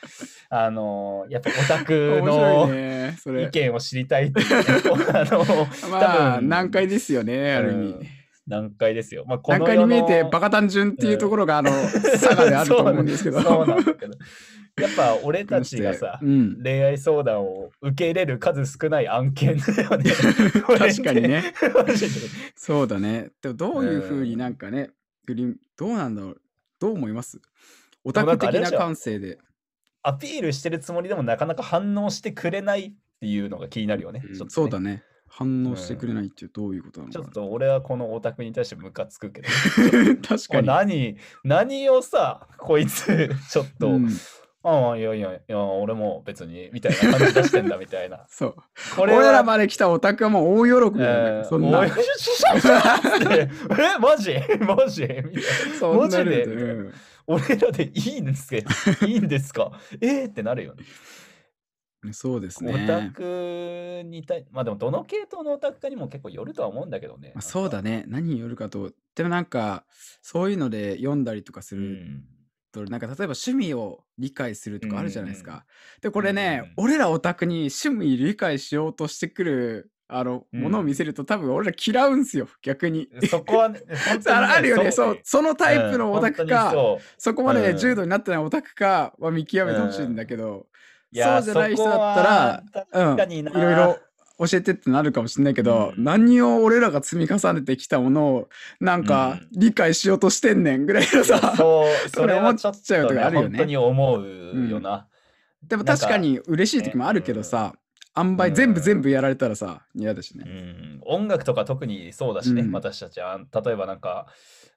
[0.50, 2.68] あの、やっぱオタクの
[3.40, 3.50] 意。
[3.50, 4.64] 見を知りたいっていうね、
[5.12, 5.44] あの、
[5.90, 8.06] まあ、難解ですよね、ある意味うん。
[8.46, 9.24] 難解ですよ。
[9.26, 13.40] まあ、こ難の世の解に見えてバカ単純っていうところが、あの、差がであると思うんですけど。
[13.42, 14.16] そうなんだけど。
[14.80, 16.62] やっぱ俺たちがさ、うん。
[16.62, 20.10] 恋愛相談を受け入れる数少ない案件だよね。
[20.66, 21.54] 確かにね。
[22.56, 23.30] そうだね。
[23.42, 24.90] でもどういうふうになんかね、
[25.26, 26.40] グリーンどうなんだろう。
[26.80, 27.40] どう思います？
[28.02, 29.38] オタク的な感性で。
[30.02, 34.22] アピールしてるつもりでもなかなか反応してくれないっていうのが気になるよね。
[34.24, 35.04] うんねそうだね。
[35.34, 39.48] 反応してくれないってどういうことなのかちょっと俺はこのオタクに対してムカつくけど。
[39.48, 40.16] な。
[40.28, 40.66] 確かに。
[40.66, 44.10] 何、何をさ、こいつ、 ちょっと、うん
[44.64, 48.26] ああ、いやいやいや、俺も別に、みたいな感じ出してんだみたいな。
[48.30, 48.54] そう。
[48.96, 51.38] これは俺らまで来たオタクはもう大喜びだよね。
[51.40, 51.90] えーそんなえ、
[53.98, 54.36] マジ？
[54.60, 55.02] マジ？
[55.02, 55.26] みたい
[55.72, 56.44] なそんなマジで？
[56.44, 56.92] うん
[57.26, 59.72] 俺らでいいんですけど、いいんですか？
[60.00, 60.84] えー、ってなるよね。
[62.10, 63.12] そうですオタね。
[63.14, 67.30] クに対、まあでもどの系統のオタクかにも結構よるとは思うんだけどね。
[67.34, 68.04] まあ、そうだね。
[68.08, 68.90] 何によるかと。
[69.14, 69.84] でもなんか、
[70.20, 72.24] そういうので読んだりとかするうん。
[72.72, 75.64] と、なんか例えば趣味を理解するとかあるじゃないですか。
[76.00, 83.08] で、これね、うん俺らオタクに趣味理解しようとしてくる、あの、うんものを見せると多分俺ら嫌うんすよ、逆に。
[83.30, 90.66] そこはね、 本当にねああるよね、そう、そのタイプのオタクか、うん本当にそうそこまでうん重度になってないオタクかは見極めてほしいんだけど、
[91.14, 93.50] そうじゃない人だったら、うん、は確かにな。
[93.50, 93.98] いろいろ
[94.38, 96.04] 教えてってなるかもしれないけど、うん。
[96.04, 98.48] 何を俺らが積み重ねてきたものを
[98.80, 103.48] なんか理解しようとしてんねんぐらいのさ、そう、 それは思っちゃうとかあるよね。
[103.48, 105.06] 本当に思うよな。
[105.62, 107.74] でもなんか確かに嬉しい時もあるけどさ、
[108.16, 108.54] 塩梅うん。
[108.54, 110.44] 全部全部やられたらさ、嫌だしうね。
[110.44, 112.72] ん、音楽とか特にそうだしね、うん。
[112.72, 113.20] 私たち。
[113.20, 113.38] は。
[113.64, 114.26] 例えばなんか、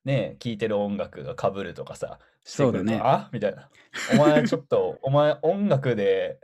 [0.06, 3.30] ね、聴いてる音楽が被るとかさ、してくるとそうだねあ？
[3.34, 3.70] みたいな。
[4.14, 6.40] お前ちょっと、お前音楽で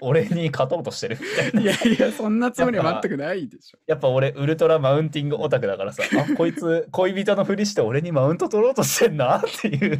[0.00, 1.60] 俺に勝とうとしてるみたいな。
[1.60, 3.78] いやいや、そんなつもりは全くないでしょ。
[3.86, 9.98] やっぱ俺、ウルトラマウンティングオタクだからさ、あ、こいつ、恋人のふりして俺にマウント取ろうとしてんなっていう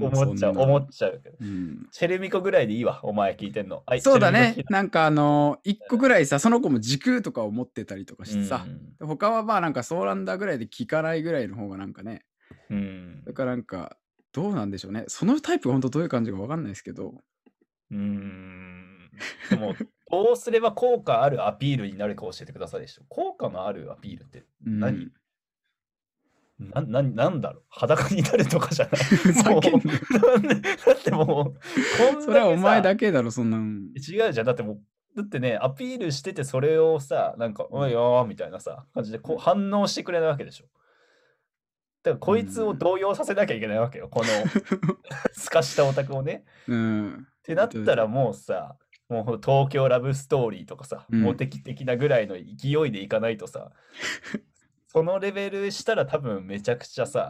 [0.00, 1.36] 思っちゃう、思っちゃうけど。
[1.40, 3.82] うんチェルミコぐらいでいいわ、お前聞いてんの。
[3.86, 8.66] はいそうだねなんかあの、一個ぐらいさ、その子も時空とかを持ってたりとかしてさ、
[9.00, 12.24] うん他はまあなんかソーランダーぐらいで聞かないぐらいの方がなんかね、
[12.70, 13.96] うんだからなんか、
[14.32, 15.04] どうなんでしょうね。
[15.08, 17.14] そのタイプが本当どういう感じかわかんないですけど、
[17.90, 19.10] うーん。
[19.50, 19.74] でも、
[20.10, 23.02] どうすれば効果あるアピールになるか教えてくださいでしょ。
[23.08, 25.10] 効果のあるアピールってうん何、
[26.58, 27.62] なななんだろう？
[27.68, 29.00] 裸になるとかじゃない？
[30.86, 31.58] だってもう、
[32.12, 33.90] こんそれはお前だけだろ、そんなん。
[33.96, 34.46] 違うじゃん。
[34.46, 34.80] だってもう、
[35.16, 40.66] だってね、アピールしてて、それをさ、なんか、おいよーみたいなさ、感じでこう反応してくれないわけでしょ。
[42.02, 44.08] だから、こいつを動揺させなきゃいけないわけよ。
[44.08, 44.26] この、
[45.32, 46.44] すかしたオタクをね。
[46.66, 47.26] うん。
[47.54, 48.76] ってなったらもうさ、
[49.08, 53.70] もう東京ラブストーリーとかさ、うんモテキ的なぐらいの勢いでいかないとさ、
[54.86, 57.28] そのレベルしたら多分めちゃくちゃさ、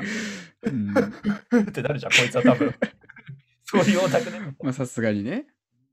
[0.62, 2.74] うんってなるじゃん、こいつは多分。
[3.64, 4.57] そういうオタクね。
[4.62, 5.46] まあさすがにね。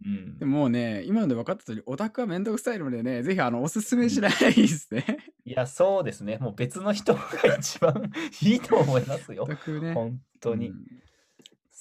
[0.06, 5.06] うんでももうね、今ので分かった通り、オタクはめんどくさいのでね、ぜひあの、おすすめしないですね。
[5.46, 6.38] いや、そうですね。
[6.38, 7.22] もう別の人が
[7.60, 8.12] 一番
[8.42, 9.48] いいと思いますよオ。
[9.48, 9.94] タクね。
[9.94, 10.70] 本当に。
[10.70, 10.86] うん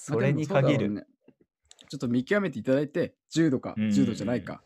[0.06, 0.90] それに限る。
[0.90, 1.06] ね
[1.94, 4.62] ちょっと見極めていただいて、柔道か、うん柔道じゃないか。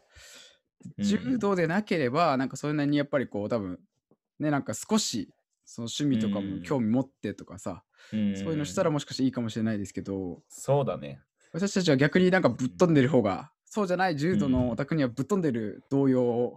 [0.97, 3.81] うん柔道でなければ、なんかそれなりにやっぱりこう、多分、
[4.38, 5.29] ね、なんか少し、
[5.64, 6.59] その趣味とかうん。
[6.59, 11.21] も興味持ってとかさ、うんそういうのしたらもしかしていいかもしれないですけど、そうだね。
[11.53, 16.57] 私たちは逆になんかぶっ飛んでる方が、そうじゃない柔道うんのオタクにはぶっ飛んでる動揺を、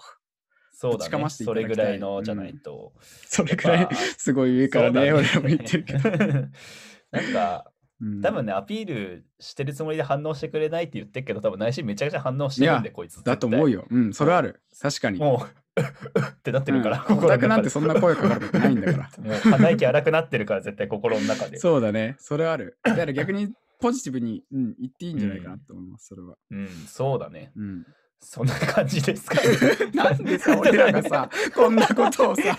[0.71, 1.85] そうだかましていたそれぐだきたい。
[1.87, 2.93] らいのじゃないと。
[3.27, 6.09] それくらい すごい上からね、そうだ俺らも言ってるけど。
[7.11, 13.23] なんか、うん多分ね、アピールしてるつもりで反応してくれないって言ってるけど、多分内心めちゃくちゃ反応してるんで、こいつ。
[13.23, 13.81] だと思うよ。
[13.81, 13.87] よ。
[13.89, 14.61] うん、それある。
[14.79, 15.19] 確かに。
[15.19, 19.09] もう、 ってなってるから、うんオタクなんてそんな声かかることないんだから。
[19.23, 21.57] もう鼻息荒くなってるから、絶対心の中で。
[21.57, 22.15] そうだね。
[22.19, 22.77] それある。
[22.83, 26.35] だから逆にポジティブに、うん、言っていいんじゃないかなと思います、それは。
[26.49, 27.51] うん、そうだね。
[27.55, 27.85] うん。
[28.19, 29.37] そんな感じですか、
[29.93, 32.57] なんでさ、俺らがさ、こんなことをさ、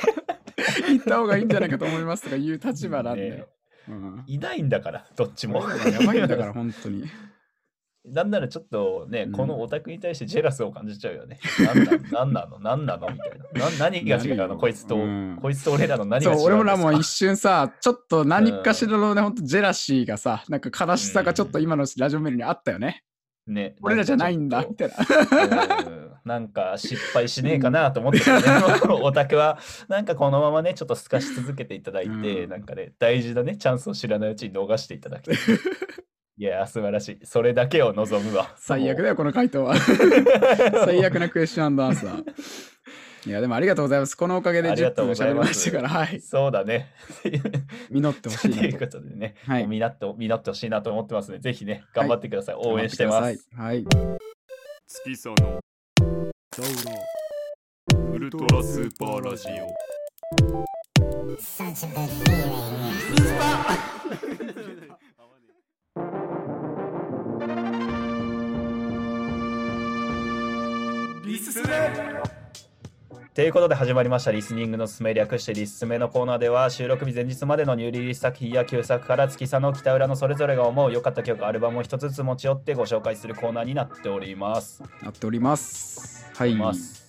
[0.89, 3.49] 言った方がいいんじゃないかと思いますとか言う立場なんだよ。
[3.89, 4.25] うん。
[4.27, 5.61] いないんだから、 どっちも。
[5.61, 7.05] 俺らがやばいんだから、本当に。
[8.05, 9.33] なんならちょっとね、うん。
[9.33, 11.39] このオタクに対してジェラスを感じちゃうよね。
[11.61, 12.59] なんなのなんなの？
[12.59, 13.09] なんなの？
[13.09, 13.71] みたいな。
[13.71, 14.57] な何が違う何よの？
[14.57, 15.39] こいつと、うん。
[15.41, 23.05] こいつと俺らの何そうが違うんですか俺もらもう一瞬さちょっと何かしらのね、ほんとジェラシーがさなんか悲しさがちょっと今のラジオメールにあったよね、
[23.47, 24.95] ね、俺らじゃないんだみたいな。
[24.97, 28.47] とうんなんか失敗しねえかなと思ってたね。
[29.01, 29.59] オタクは、
[29.89, 35.37] なんかこのままね、ちょっと透かし続けていただいて、うんなんかね、大事なね、チャンスを知らないうちに逃していただきたい。
[36.39, 37.19] いや、素晴らしい。
[37.25, 38.55] それだけを望むわ。
[38.59, 39.77] 最悪だよこの回答は
[40.85, 42.25] 最悪なクエスチョンアンサー
[43.25, 46.93] いやでもありがとうございますこのおかげで10ありがとう分喋りましたからはいそうだね。
[47.91, 52.55] 実ってほしいというなことでね、はい実って実ってほしいなと思ってますので、ぜひね、頑張ってください。
[52.59, 53.49] 応援してます。
[53.55, 53.85] はい
[54.89, 55.61] 月佐の
[56.55, 59.53] ウルトラスーパーラジオ
[61.41, 62.53] Such a good feeling.
[73.35, 84.83] ということで始まりましたリスニングのすすめ略してリスメのコーナーでは収録日前日までのニューリリース作品や旧作から月差の北裏のそれぞれが思う良かった曲アルバムを一つずつ持ち寄ってご紹介するコーナーになっております。
[85.03, 86.57] なっておりますはい。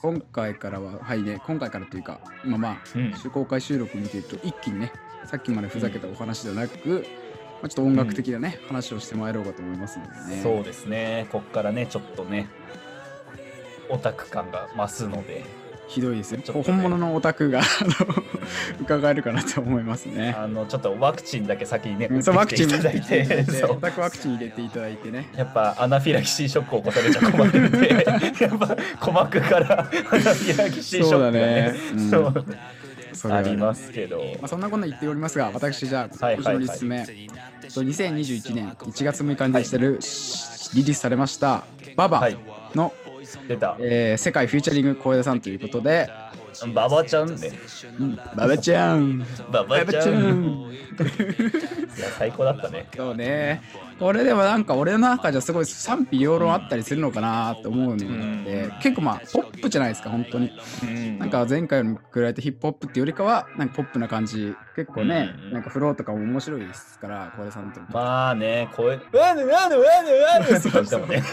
[0.01, 4.91] 今回からははいね今回からというか今まあうん、公開収録見てると一気にね
[5.26, 7.05] さっきまでふざけたお話ではなく、
[7.61, 10.41] まあ、ちょっと音楽的なね、話をしてまいろうかと思いますのでね。
[10.43, 11.28] そうですね。
[11.32, 12.47] こっからね、ちょっとね、
[13.89, 15.45] オタク感が増すので、
[15.88, 16.44] ひどいですね。
[16.48, 17.62] 本物のオタクが
[18.82, 20.36] 伺えるかなと思いますね。
[20.38, 25.30] あのちょっとワクチンだけ先にね、そうワクチンいただいて、 オタクワクチン入れていただいてね。
[25.36, 31.76] やっぱアナフィラキシーショックを起こされちゃ困るんで、 やっぱ鼓膜からアナフィラキシーショックがね、
[32.10, 32.34] そうだね。
[32.34, 32.46] そう。
[33.16, 36.56] それはねありますけど、まあ、そんなこと言っておりますが私じゃあはいはいはい。
[36.56, 37.06] 今年のリスメ、
[37.74, 40.00] と2021年1月6日に出してる、
[40.74, 41.64] リリースされました
[41.96, 42.38] 「ババはい。
[42.76, 42.92] の、
[43.48, 46.10] 出た、えー世界フューチャリング小枝さんということで、
[46.74, 47.51] ババちゃんね、
[47.99, 48.16] うん。
[48.16, 49.26] ババちゃん。
[49.51, 50.41] ババちゃババちゃん。
[50.41, 52.88] んいや、最高だったね。
[52.95, 53.62] そうね。
[53.99, 58.72] これでもなんか俺の中じゃすごい賛否両論あったりするのかなと思うので、うん。
[58.82, 60.51] 結構まあポップじゃないですか本当に。
[60.84, 61.20] うん。
[61.20, 64.56] なんか前回に比べてヒップホップっていうよりかはなんかポップな感じ。
[64.76, 65.54] 結構ね、うん。
[65.54, 71.24] なんかフローとかも面白いですから小枝さんとまあね、声、わぬわぬわぬわぬって感じだもんね。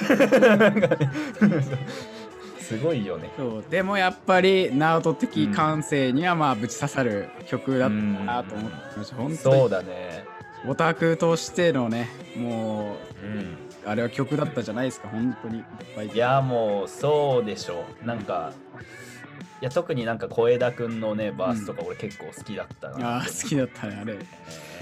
[2.70, 3.30] すごいよね。
[3.36, 3.64] そう。
[3.68, 10.24] でもやっぱりナウト的感性にはまあぶち刺さる曲だったなと思ってました、本当そうにだね。
[10.68, 13.38] オタクとしてのねもうん。
[13.40, 13.44] う
[13.86, 15.08] あれは曲だったじゃないですか。
[15.08, 15.64] 本当にいっ
[15.96, 16.08] ぱい。
[16.08, 18.06] いやもうそうでしょう。
[18.06, 18.52] なんか
[19.60, 24.18] いや特になんか小枝くんのねバースとか俺結構好きだったな、あー好きだったねあれ。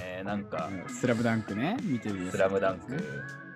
[0.03, 0.69] えーなんか
[1.01, 2.93] 「スラムダンクね見てるスラムダンク。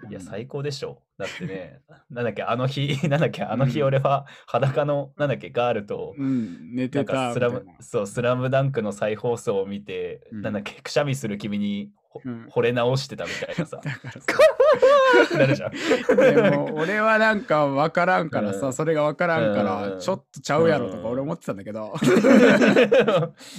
[0.08, 3.86] いやうん最高でしょだってね なんだっけあの日 なんだっけあの日うん。
[3.86, 10.42] 俺は裸のなんだっけガールとうん寝なんてたかスラムそうスラムダンクの再放送を見て、うん。
[10.42, 12.46] なんだっけくしゃみする君にほうん。
[12.50, 13.80] 惚れ直してたみたいなさ。
[15.36, 15.70] なるじゃん。
[16.16, 18.72] でも俺はなんか分からんからさ、うん。
[18.72, 19.90] それが分からんかうん。
[19.92, 21.94] らちょっとちゃうやろとか俺思ってたんだけど、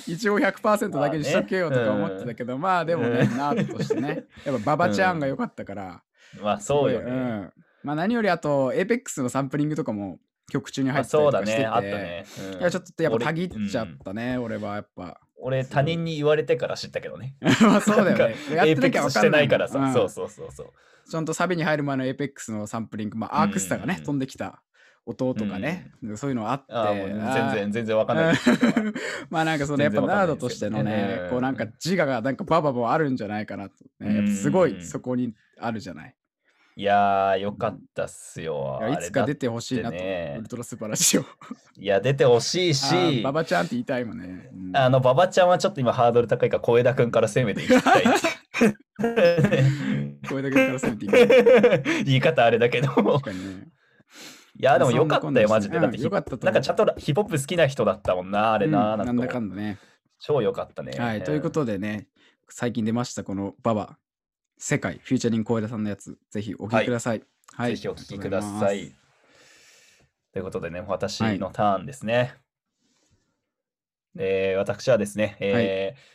[0.08, 3.38] 一応100%だけにしとけよとか思ってたけどまあでもね、うん。
[3.38, 4.26] ナートとしてね。
[4.46, 6.04] やっぱババちゃんが良かったから、
[6.42, 7.54] まあそうよすね、ごいん
[7.84, 10.20] まあ何よりあと APEX のサンプリングとかも
[10.52, 12.60] 曲中に入あってたりそうだとかしてて、ねあったね、うん。
[12.60, 15.20] いやちょっとやっぱ俺たぎっちゃったね、俺はやっぱ。
[15.38, 17.36] 俺他人に言われてから知ったけどね。
[17.62, 18.36] まあそうだよね。
[18.48, 19.94] かやってなきゃ分かんないしてないからさ、うん。
[19.94, 20.68] そうそうそうそう。
[21.10, 24.62] ちゃんとサビに入る前の APEX のサンプリング、まあ、アークスタがね、うん飛んできた。
[25.06, 28.36] 音とかね、そういうのあって、全然全然わかんない。
[29.30, 36.16] まあなんかそのやっぱナードとしてのねねこうなんか自我がなんかバババあるんじゃないかなと、ね、やっぱすごいそこにあるじゃない。
[36.76, 38.80] いやー、よかったっすよ。
[38.82, 41.22] いやいつか出てほしいなと、ウルトラスーパーラジオ。
[41.78, 44.50] いや、出てほしいあーしバ、バちゃんって言いたいもんね。
[44.52, 48.04] うんあの、馬場ちゃんはちょっと今ハードル高いから、小枝くんから攻めていきたい。
[50.28, 52.06] これだけから攻めていく。
[52.06, 52.88] 言い方あれだけど。
[52.88, 53.68] 確かにね。
[54.60, 55.80] いや、でもよかったよ、マジで。
[55.80, 58.96] だってよかったとなんかちゃんとヒップホップ好きな人だったもんな、あれな。
[58.96, 59.78] うんなんだかんんだね。
[60.20, 60.94] 超よかったね。
[60.98, 62.08] はい、ということでね、
[62.50, 63.98] 最近出ましたこのババ、
[64.58, 67.24] 世界、フューチャリング小枝さんのやつ、ぜひお聴きください。
[67.56, 68.94] はい、ぜひお聞きください。
[70.32, 72.36] ということでね、私はいのターンですね。
[74.18, 76.14] えー私はですね、えー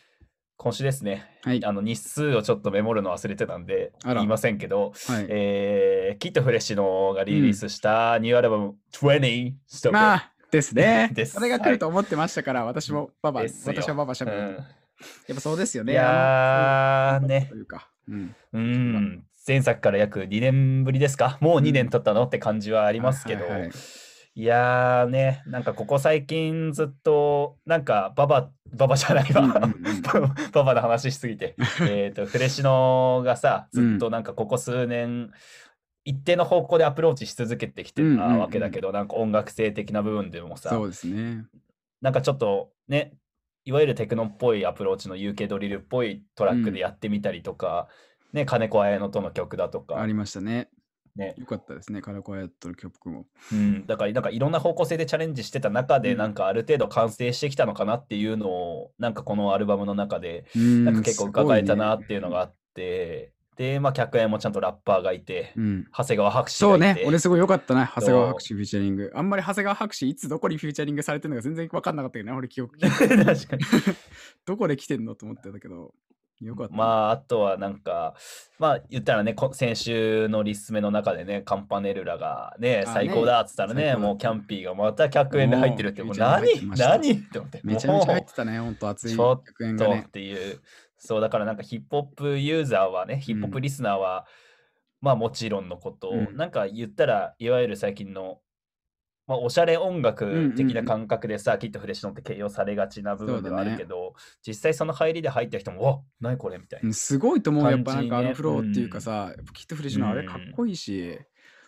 [0.60, 5.26] 今週ですね、はい、あの日数をちょっとメモるの忘れてたんで言いませんけど、はい。
[5.28, 9.94] えーキットフレッシュのがリリースしたニューアルバム20ストップ。
[9.94, 11.10] まあ、ですね。
[11.14, 14.38] ですそれが来ると思ってましたから、私もババ、私はババしゃべる。
[14.38, 14.64] うん
[15.28, 15.92] やっぱそうですよね。
[15.92, 17.88] いやーねというか。
[18.08, 18.34] うん。
[18.52, 21.38] うん、前作から約2年ぶりですか？
[21.40, 23.70] もう2年経ったのって感じはありますけど、はいはいはい。
[24.34, 29.42] いやーね、なんかここ最近ずっと、なんかババ、ババじゃないわ、
[30.52, 31.56] ババの話しすぎて、
[31.90, 35.32] えっと、フレシノがさ、ずっとなんかここ数年、
[36.04, 41.44] 一定の方向でアプローチし続けてきてたわけだけど、なんか音楽性的な部分でもさ、そうですね。
[42.00, 43.14] なんかちょっとね、
[43.68, 47.88] いわゆるテクノっぽいアプローチの UK ドリルっぽいトラックでやってみたりとか、
[48.32, 50.70] ね、金子綾乃との曲だとかあ、りましたね。
[51.16, 52.00] ね、よかったですね。
[52.00, 53.26] カラコアヤットの曲も。
[53.52, 65.84] うん、だからなんかいろんな方向性でチャレンジしてた中で、うんなんかある程度完成してきたのかなっていうのを、なんかこのアルバムの中で、ななんか結構伺えたなっていうのがあって、で、まあ客演もちゃんとラッパーがいて、うん。
[65.92, 69.12] 長谷川博士そうがいて、ね、俺すごい良かったな、長谷川そう博士フューチャリング。
[69.14, 72.78] あんまり長谷川博士いつどこにフューチャリングされてるのか全然分かんなかったけどね、俺記憶。
[72.78, 73.64] 確かに。
[74.46, 75.92] どこで来てんのと思ってたけど、
[76.40, 76.74] よかった。
[76.74, 78.14] まあ、あとはなんか、
[78.60, 86.46] まあ言ったらね、こ先週のリスメの中でね、カンパネルラがね、あ最高だっつったらね、もうキャンピーがまた客演で入ってるって、もう何？
[86.76, 87.10] 何？
[87.10, 87.60] って思って。
[87.64, 90.08] めちゃめちゃ入っもてたね、ほんと熱いちょっ100円うとっがね。
[90.12, 90.60] ていう、
[90.98, 94.26] そうだからなんかヒップホップユーザーはね、ヒップホップリスナーは、
[95.00, 96.36] まあもちろんのこと、うん。
[96.36, 98.40] なんか言ったら、いわゆる最近の、
[99.28, 104.14] まあ、おしゃれ音楽的な感覚でさ、きっとフレッシュノって形容されがちな部分ではあるけど、
[104.46, 106.88] 実際その入りで入った人も、わ何これみたいな。
[106.88, 111.18] うんすごいと思う、やっぱなんかあのフローっていうかさ、きっとフレッシュのあれかっこいいし、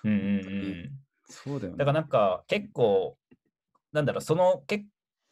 [0.02, 0.90] うんうんうん。
[1.28, 1.78] そうだよね。
[1.78, 3.16] だからなんか結構、
[3.92, 4.86] なんだろう、そのけ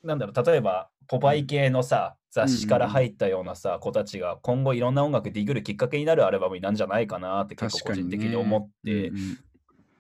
[0.05, 9.39] なんだろう、例えば、ポパイ系のさ、雑誌から入ったようなさ、子たちが今後いろんな音楽ディグるきっかけになるアルバムになるんじゃないかなって結構個人的に思って、うんうん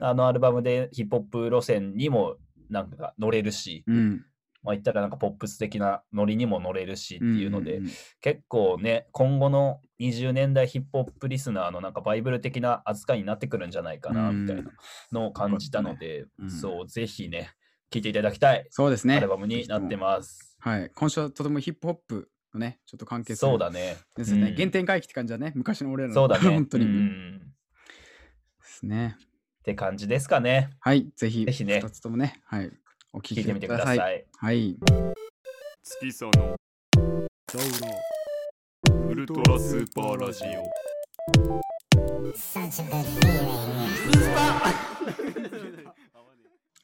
[0.01, 2.37] あのアルバムでヒップホップ路線にも
[2.71, 4.25] なんか乗れるし、うん。
[4.63, 7.91] まあ言ったらなんかポップス的なノリにも乗れるしっていうので、んんん。
[8.21, 14.71] 結構ね、今後の20年代ヒップホップリスナーのなんかバイブル的な扱いになってくるんじゃないかなみたいな
[15.13, 16.51] のを感じたので、うん。
[16.51, 17.51] そう、ぜひね、
[17.91, 19.17] 聴いていただきたいそうですね。
[19.17, 20.48] アルバムになってます。
[20.61, 20.91] はい。
[20.95, 23.97] 今週はとてもヒップホップのね、ちょっと関係するそうだね。
[24.17, 24.49] ですね。
[24.49, 25.53] うん原点回帰って感じだね。
[25.55, 26.15] 昔の俺らの。
[26.15, 26.49] そうだね。
[26.51, 26.85] 本当に。
[26.85, 27.43] うでん
[28.63, 29.17] すね。
[29.61, 30.71] って感じですかね。
[30.81, 31.09] はい。
[31.17, 32.71] ぜひ、ぜひね2つともね、はい。
[33.13, 33.97] お聞き聞いてみてくだください。
[33.99, 34.25] さい。
[34.39, 34.77] はい。
[35.83, 36.57] 月さの
[39.09, 41.59] ウルトラスーパーラジオ.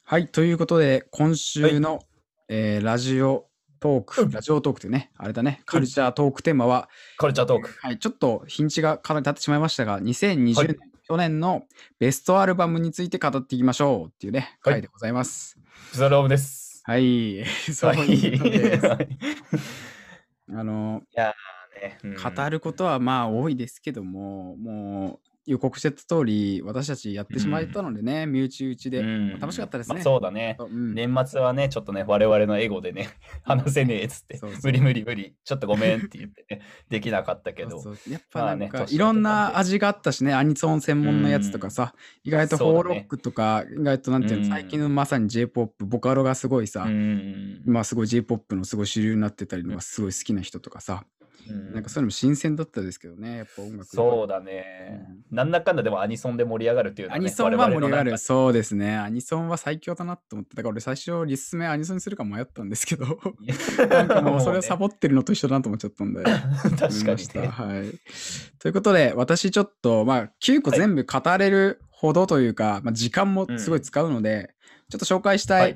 [0.07, 0.27] はい。
[0.27, 1.99] ということで、今週の、
[2.47, 3.47] えーラジオ
[3.85, 7.69] トーク、ラジオトークというね、あれだね、カルチャートークテーマは、カルチャートーク。
[7.81, 10.77] はい、ちょっと日にちがかなり経ってしまいましたが、2020はい年、
[11.07, 11.65] 去年の
[11.99, 15.59] ベストアルバムについて語っていきましょうっていうね、はい回でございます。
[15.91, 16.81] ピザロームです。
[16.83, 18.85] はい、 そうです。
[18.87, 19.07] はい
[20.49, 21.03] あの、
[21.75, 29.39] ねうん語ることはまあ多いですけども、もう予告してた通り、私たちやってしまったのでね、身内内で、うん。
[29.39, 29.95] 楽しかったですね。
[29.95, 30.57] まあそうだね。
[30.59, 30.95] うん。
[30.95, 33.09] 年末はね、ちょっとね、我々のエゴでね、
[33.43, 38.13] 話せねえっつってそうそう、無理無理無理、ちょっとごめんって言ってね、 できなかったけど、そうそう。
[38.13, 41.93] やっぱなんか、いろん取ったんでな味があったしね、アニソン専門のやつとかさ、
[42.23, 44.49] 意外とそうだねフォーロックとか、意外となんていうの、うん。
[44.49, 51.05] 最近のまさに J-POP、ボカロがすごいさ、うんまあすごい J-POP のすごい主流になってたりのがすごい好きな人とかさ、
[51.49, 53.85] うんなんかそういうのも新鮮だったですけどね、やっぱ音楽。
[53.85, 55.05] そうだね。
[55.31, 58.17] なんだかんだでもアニソンで盛り上がるっていうね、アニソンは盛り上がる。
[58.17, 58.97] そうですね。
[58.97, 63.05] アニソンは最強だなと思って、だから俺最初リスメアニソンにするか迷ったんですけど、
[63.89, 66.23] なんかもうそれをサボってるのと一緒だなと思っちゃったんで。
[66.77, 67.47] 確かにね。
[67.47, 67.91] はい。
[68.59, 74.55] ということで、私ちょっと、まあ、9個全部語れるほどというか、まあ、時間もすごい使うので、
[74.89, 75.75] ちょっと紹介したはいい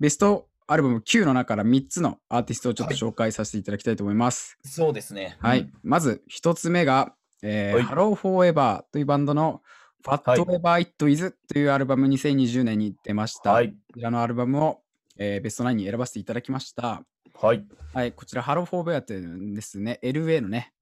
[0.00, 4.58] ベストアルバム9の中から3つのアーティストをちょっと紹介させていただきたいと思います。
[4.64, 5.36] そうですね。
[5.40, 5.60] はい。
[5.60, 9.62] うんまず1つ目が、えー、はい Hello Forever というバンドの
[10.04, 13.52] はい Whatever It Is というアルバム2020年に出ました。
[13.52, 13.70] はい。
[13.70, 14.80] こちらのアルバムを、
[15.16, 17.02] えーベスト9に選ばせていただきました。
[17.34, 17.64] はい。
[17.92, 20.72] はい、こちら Hello Forever ってですね、LA のね、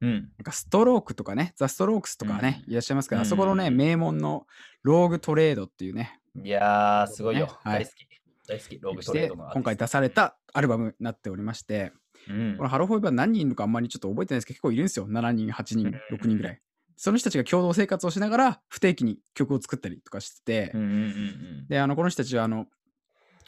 [0.00, 0.12] うん。
[0.12, 4.46] なんかストロークとかね、ザ・ストロークスとかね、いらっしゃいますけど、うんあそこのね、名門の
[4.82, 7.46] Rough Trade っていうね、いやー、すごいよ。
[7.62, 8.06] はい大好き。
[8.46, 8.78] 大好き。
[8.80, 9.58] Rough Trade のアーティスト。
[9.60, 11.92] 今回出されたアルバムになっておりまして、
[12.28, 15.06] うんこの Hello Forever 何人いるのかあんまりちょっと覚えてないですけど、結構いるんですよ。
[15.06, 16.60] 7人、8人、6人ぐらい。
[16.96, 22.66] その人たちが共同生活をしながら不定期に曲を作ったりとかしてて、うんうんうんで、あの、この人たちはあの、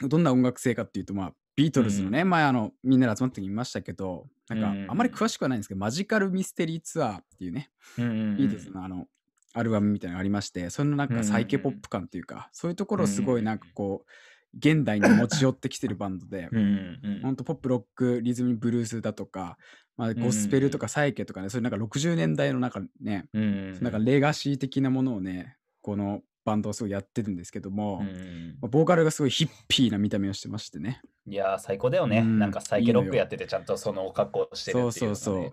[0.01, 9.07] どんな音楽性かっていうと、まあ、ビートルズのね、前あの、みんなで集まってみましたけど、なんかうんうんうんあんまり詳しくはないんですけど、マジカルミステリーツアーっていうね、うんうんうんビートルズのあの、
[9.55, 14.11] アルバムみたいなのがありまして、それのなんかサイケポップ感というか、そういうところをすごいなんかこう、
[14.57, 16.59] 現代に持ち寄ってきてるバンドで、うん
[17.03, 19.59] うんほんとポップロックリズムブルースだとか、
[19.97, 23.47] まあ、ゴスペルとかサイケとかね、そういうなんか60年代の中ね、うんう
[23.79, 31.03] んなんかレガシー的なものをねこのバンドはすごいやってるんですけども、うんまあボーカルがすごいヒッピーな見た目をしてましてね。
[31.27, 32.39] いやー最高だよね、うん。
[32.39, 35.53] なんかサイケロックやっててちゃんとその格好をしてるっていうそうそうそう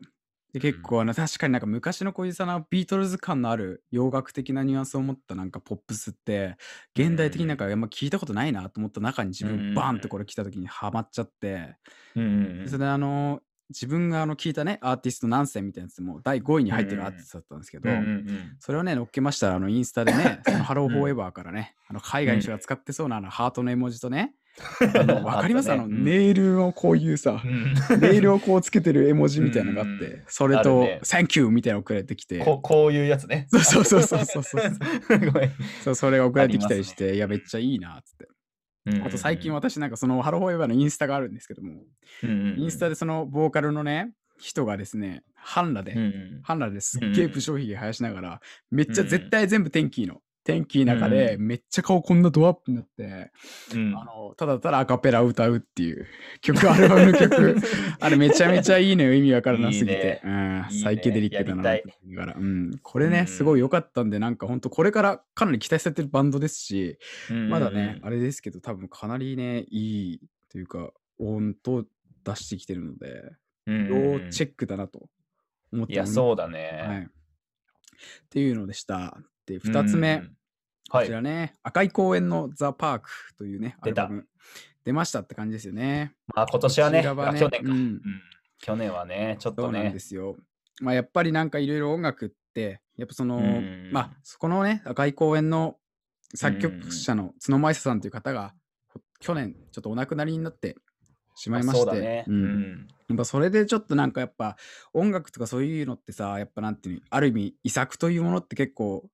[0.56, 6.56] で結構あの確かになんか昔のこういうさなビートルズ感のある洋楽的なニュアンスを持ったなんかポップスって
[6.96, 11.76] 現代的になんかあんま聞いたことないなと思った中に自うん分バーンってこれ来た時にハマっちゃって。
[12.16, 12.68] うんうんうん。
[12.68, 24.34] それであの自分があの聞いたねアーティスト何選みたいなやつも第5位に入ってるアーティストだったんですけど、うんうんうんそれをね、乗っけましたら、あの、インスタでね、その Hello Forever からね、あの海外の人が使ってそうなあのハートの絵文字とね、
[25.24, 25.72] わかります？
[25.72, 27.74] あの、ねネイルをこういうさ、うん。
[28.00, 30.00] ネイルをこうつけてる絵文字みたいなのがあっうん。
[30.00, 33.48] て、それとね、サンキューみたいなの送られてきて、ここういうやつね。
[33.50, 35.52] そうそうそうそうそうそう ごめん。
[35.84, 38.28] そうそれが送られてきたりしあて、いや、めっちゃいいな、つって。
[39.04, 41.84] あと最近は、私なんかその Hello Forever のインスタがあるんですけども、
[42.24, 46.40] インスタで、でそのボーカルのね、人がですね、ハンラで、うんうん。
[46.44, 50.22] ハンラですっげえ無精髭生やしながら、めっちゃ絶対全部天気の。
[50.46, 53.32] 天気の中で、うめっちゃ顔こんなドアップになって、
[53.74, 53.98] うん。
[53.98, 56.06] あの、ただただアカペラ歌うっていう
[56.40, 57.58] 曲、アルバムの曲、
[58.00, 60.22] あれめちゃめちゃいいのよ、意味わからなすぎて。
[60.24, 62.40] いいうん、サイケデリックだなやりと思いながら。
[62.40, 63.28] うん、これね、うん。
[63.28, 67.00] すごい良かったんで、なんか本当これからかなり期待されてるバンドですし、
[67.50, 70.22] まだね、あれですけど、多分かなりね、いい
[70.52, 71.88] というか、音と
[72.24, 73.32] 出してきてるので、
[73.66, 75.10] 要チェッックだなと
[75.74, 76.54] 思っていや、うそうだはい。
[76.54, 77.10] ね。
[78.26, 79.18] っていうのでした。
[79.46, 80.24] で、2つ目、
[80.90, 81.12] こち。
[81.12, 84.10] らね、赤い公園のザ・パークというね、ア出た
[84.84, 86.14] 出ましたって感じですよね。
[86.34, 87.72] まあ今年はね、はあ去年か。
[87.72, 88.02] ううんん
[88.60, 90.00] 去年はね、ちょっとねそうなんで。
[90.00, 90.36] すよ。
[90.82, 95.78] まあやっぱりなんかいろいろ音楽って、やっぱその、うんまあそこのね、赤い公園の
[96.34, 98.54] 作曲者の角舞さんという方が、
[98.88, 100.76] ほ去年ちょっとお亡くなりになって
[101.36, 102.26] しまいまして、ね。
[102.28, 102.88] ううんん。
[103.10, 104.56] やっぱそれでちょっとなんかやっぱ
[104.94, 109.10] 音楽とかそういうのってさ、やっぱなんていうの、ある意味遺作というものって結構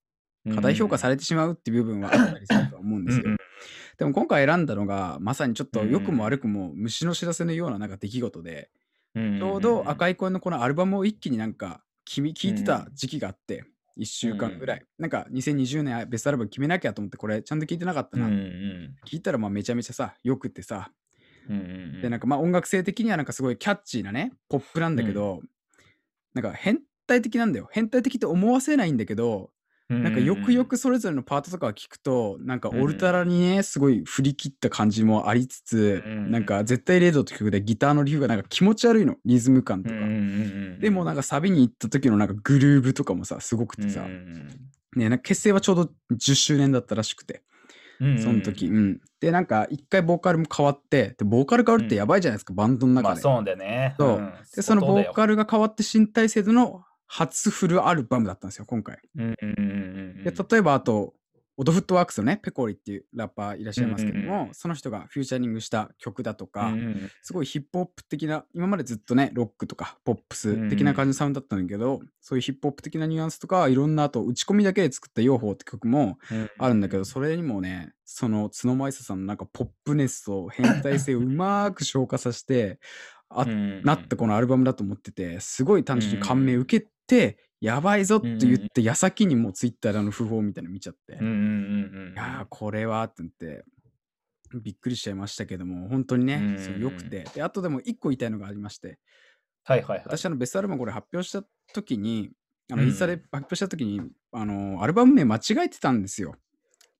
[0.50, 3.24] 過大評価されてしまうっていう部分はあったりするとは思うんですよ。
[3.26, 3.38] うんうん
[3.98, 8.72] でも今回選んだのがまさにちょっとうん良くも悪くも虫の知らせのようななんか出来事で、
[9.14, 13.64] うんちょうど赤い声のこのアルバムを一気になんか君聞いてた時期があって、
[14.00, 14.86] 1週間ぐらい。
[14.98, 18.26] なんか2020年ベストアルバム決めなきゃと思ってこれちゃんと聞いてなかったな。
[18.26, 20.92] うんうん聞いたらまあめちゃめちゃさ、よくってさ、
[21.48, 25.42] うんうんでなんかまあ音楽性的にはなんかすごいキャッチーなね、ポップなんだけど、
[26.34, 27.70] なんか変態的なんだよ。
[27.72, 29.52] 変態的って思わせないんだけど、
[29.94, 39.96] なんかよくよくそれぞれのパートとかを聞くと、なんかオルタラにね、すごい振り切った感じもありつつ、うんなんか絶対レードって曲でギターのリフがなんか気持ち悪いの、リズム感とか。
[40.80, 44.06] でもなんかかサビに行った時のなんかグルーブとかもさ、すごくてさ、
[44.96, 47.44] ね、なんか結成はちょうど10周年だったらしくて、
[48.00, 49.00] その時、うん。
[49.20, 53.10] で、なんか一回ボーカルも変わって、で、ボーカル変わるってやばいじゃないですか、バンドの中で。
[53.10, 53.96] まあそうだね。
[53.98, 54.10] そう。
[54.18, 54.34] うん。
[54.56, 55.14] で、そのボール。
[55.14, 56.84] カルが変わって新体制での
[57.14, 58.97] 初フルアルバムだったんですよ、今回。
[59.18, 59.68] うんうんうんう
[60.22, 61.14] んで例えばあと、
[61.57, 82.80] オドフットワークスのね、ペコリっていうラッパーいらっしゃいますけども、うんうんうんその人がフューチャリングした曲だとか、うんうんすごいヒップホップ的な、今までずっとね、ロックとかポップス的な感じのサウンドだったんだけど、そういうヒップホップ的なニュアンスとか、いろんなあと打ち込みだけで作った用法って曲もうんあるんだけど、それにもね、その角舞さんのなんかポップネスと変態性を うまーく消化させて、
[83.34, 86.91] あうんなったこのアルバムだと思ってて、すごい単純に感銘受けて、
[87.60, 93.64] やばいぞって言って、矢先にもうツイッターであの訃報みたいなの見ちゃって、いやーこれはって言って、
[94.60, 97.26] びっくりしちゃいましたけども、本当にねうん、そう良くて。
[97.36, 98.99] で、あとでも一個言いたいのがありまして、
[99.64, 100.02] はいはいはい。
[100.06, 101.43] 私あのベストアルバムこれ発表した
[101.74, 102.32] 時に、
[102.72, 102.89] あのうん。
[102.89, 106.36] インスタで発表した時に、あの、アルバム名間違えてたんですよ。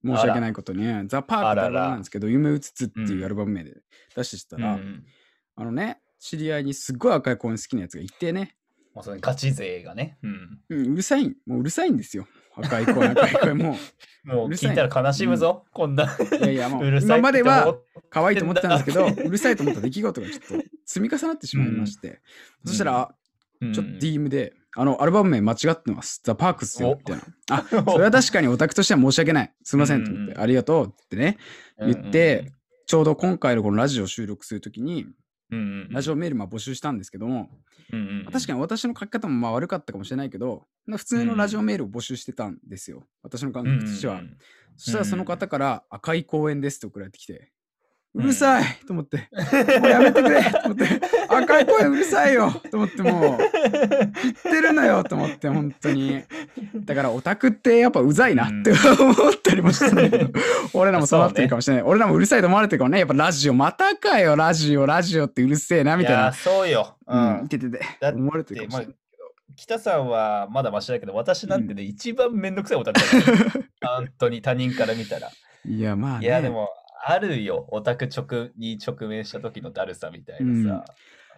[0.04, 0.82] 申し訳ないことに。
[0.82, 1.04] ね。
[1.08, 3.82] ザ・パークってアルバムなんですけど、夢うつつっていうアルバム名で
[4.16, 5.06] 出してたら、うん。
[5.56, 8.56] あのね、知り合いにすっごい赤い公園好きなやつがいてね、
[8.94, 10.18] もうそのガチ勢がね。
[10.24, 12.28] うんうん、うるさい、もううるさいんですよ。
[12.56, 13.78] 赤い公園、赤い公園も
[14.24, 16.16] もううるさい聞いたら悲しむぞ、こんな。
[16.20, 16.36] う。
[16.36, 22.22] いやいや、もう うるさい今まではっ可愛いと思ってたんですけど、うるさいと思った出来事がちょっと積み重なってしまいまして、
[22.66, 23.22] そしたら、うん
[23.74, 26.20] ちょっと DM で、あの、アルバム名間違ってます。
[26.24, 27.24] ザ・パークっすよ、おみたいな。
[27.52, 29.54] あ、それは確かにオタクとしては申し訳ない。
[29.62, 31.38] すいません、と思って、うんうんありがとうってね、
[31.78, 32.52] 言って、
[32.88, 35.06] ちょうど今回のこのラジオを収録するときに、
[35.52, 35.90] うんうんうん。
[35.90, 37.50] ラジオメールまあ募集したんですけども、
[37.92, 43.04] うんうん確かに私の書き方もまあ悪かったかもしれないけど、まあ普通のラジオメールを募集してたんですよ。
[43.22, 44.22] 私の感覚としては。
[44.78, 47.52] そしたらその方から赤い公園ですって送られてきて、
[48.14, 49.30] うるさいと思って、
[49.80, 50.86] もうやめてくれと思って、
[51.30, 56.22] 赤い声うるさいよと思って、もう、言ってるのよと思って、本当に。
[56.76, 60.30] だからオタクってやっぱうざいなって思ったりもしたんだけど、
[60.74, 61.84] 俺らもそうなってるかもしれない。
[61.84, 63.00] 俺らもうるさいと思われてるかもね。
[63.00, 66.34] やっぱラジオ、またかよ、ラジオ、ラジオってうるせえな、みたいないや、。
[66.34, 66.98] そうよ。
[67.08, 67.48] ううん、ん。
[67.48, 67.80] ててて
[68.14, 68.96] 思われてるかもしれない。
[69.56, 73.44] 北さんはまだマシだけど、私なんてね、一番めんどくさいオタクだか
[73.82, 73.90] ら。
[73.98, 75.30] 本当に他人から見たら。
[75.66, 76.26] いや、まあね。
[76.26, 76.70] いや、でも、
[77.04, 77.68] あるよ。
[77.70, 80.86] オタク直に直面した時のだるさみたいなさ。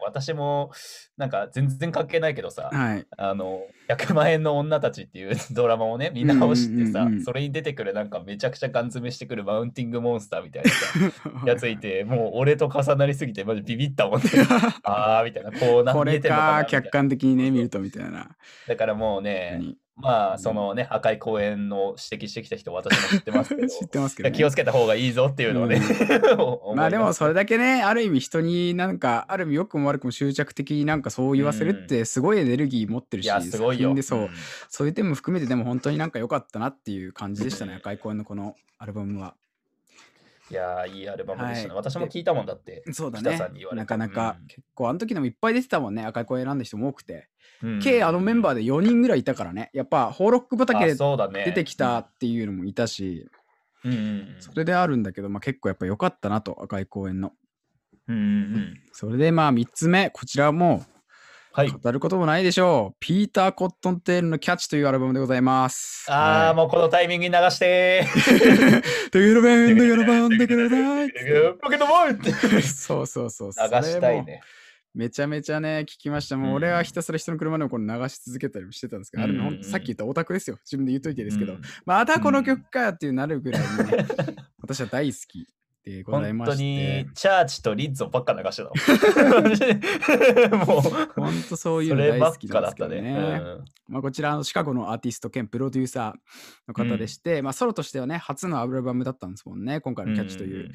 [0.05, 0.71] 私も、
[1.17, 3.07] なんか全然関係ないけどさ、はい。
[3.17, 10.99] あの、100万円の女たちっていう ドラマをね、見直してさうんうんうんうん、それに出てくるなんかめちゃくちゃガン詰めしてくるマウンティングモンスターみたいなさ
[11.47, 14.29] やついて、もう俺と重なりすぎてマジビビったもんね。
[14.83, 18.35] あーみたいな、こうなこれ見えてんのか客観的にね、見るとみたいな。
[18.67, 24.35] だからもうね、何まあ、そのね、赤い公園の指摘してきた人、私も知ってますけど、 知ってますけど、ね。
[24.35, 25.79] 気をつけた方がいいぞっていうのをね、
[26.35, 33.93] 思いまあでもそれだだけね、ある意味人になんか、ある意味良くも悪くも執着的になんかそう言わせるってすごいエネルギー持ってるし、いや、すごいよ。
[33.93, 34.29] でそう、ん。
[34.69, 39.35] そういう点も含めてでも本当になんか良かったなっていう感じでしたね、赤い公園のこのアルバムは。
[40.51, 41.69] いやー、いいアルバムでしたね。
[41.69, 41.77] はい。
[41.77, 42.83] 私も聞いたもんだって。
[42.91, 43.37] そうだね。
[43.37, 43.85] なて。
[43.85, 47.29] かなか、結構あの時でもいっぱい出てたもんね、赤い声選んだ人も多くて。
[47.61, 47.79] うん。
[47.79, 50.95] 計あのメンバーで4人ぐらいいたからね、やっぱホーロック畑あで
[51.45, 53.29] 出てきたっていうのもいたし、
[53.85, 53.91] うん。
[53.91, 57.31] うんうんそれであるんだけど、まあ、結構やっぱ良かったなと、赤い公園の。
[58.07, 58.25] うんうんう
[58.59, 58.81] ん。
[58.91, 60.85] それでまあ3つ目、こちらも
[61.55, 61.69] はい。
[61.69, 62.97] 語ることもないでしょう。
[62.99, 66.11] ピーター・コットンテールのキャッチというアルバムでございます。
[66.11, 69.11] ああ、もうこのタイミングに流して う。
[69.11, 71.09] だからバン、だからバン、だからバン。
[71.61, 73.49] ポケットボールそうそうそう。
[73.49, 73.53] 流
[73.87, 74.25] したい。
[74.25, 74.41] ね。
[74.95, 76.37] めちゃめちゃね、聞きました。
[76.37, 80.57] もううん俺はひたすら人の車でもこれ流し続けたりもしてたんですけど、あれうんうんうんほんとさっき言ったオタクですよ。
[80.65, 84.05] 自分で言っといてですけど、うんまたこの曲かよっていうなるぐらいにね、
[84.61, 85.47] 私は大好き
[85.83, 87.13] でござい本当ましてに。
[87.13, 88.63] チャーチとリッツォばっか流して
[90.49, 92.95] た もう、ほんとそういうその大好きなんですけだったね。
[93.01, 93.41] どね。
[93.87, 100.71] まあ、こちらあのシカゴのアーティスト兼プロデューサーの方でして、まあ、ソロとしてはね初のアルバムだったんですもんね今回の「キャッチ」という。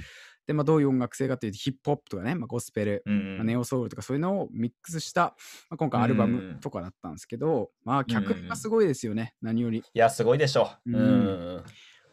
[0.46, 5.36] で、まあ、どういう音楽性かというとヒップホップとかね、まあ、ゴスペル、うんうんまあネオソウルとかそういうのをミックスした、
[5.68, 9.78] まあ、今回アルバムとかだったんですけど、まあ曲がすごいですよね、何より。
[9.78, 10.70] いや、すごいでしょ。
[10.86, 11.64] うんうん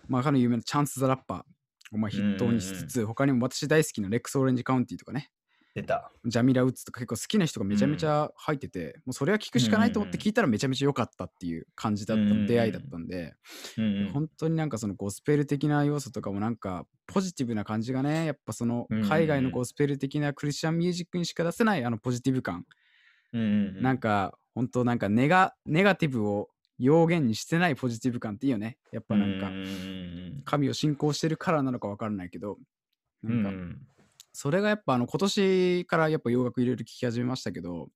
[0.07, 1.43] まあ彼の有名なチャンス・ザ・ラッパー
[1.91, 5.29] をまあ筆頭にしつつ、他にも私大好きなレックス・オレンジ・カウンティとかね
[5.75, 6.09] 出た。
[6.25, 13.33] ジャミラ・ウッズとか結構好きな人がめちゃめちゃ入ってて、もうそれは聞くしかないと思って聞いたらめちゃめちゃ良かったっていう感じだった、うん出会いだったんで、
[14.13, 22.65] 本当になんかそのゴスペル的な要素とかもなんかポジティブな感じがねやっぱその海外のゴスペル的なクリスチャンミュージックにしか出せないあのポジティブ感、
[23.33, 26.47] なんか本当なんかネガネガティブを
[26.77, 28.77] 要言にしてないポジティブ感っていいよね。
[28.91, 29.49] やっぱなんか
[30.43, 32.57] 神を信仰してるからなのかわからないけど
[33.23, 33.87] うなんんかうん。
[34.33, 37.89] それがやっぱあの今年からやっぱ洋楽いろいろ聴き始めましたけど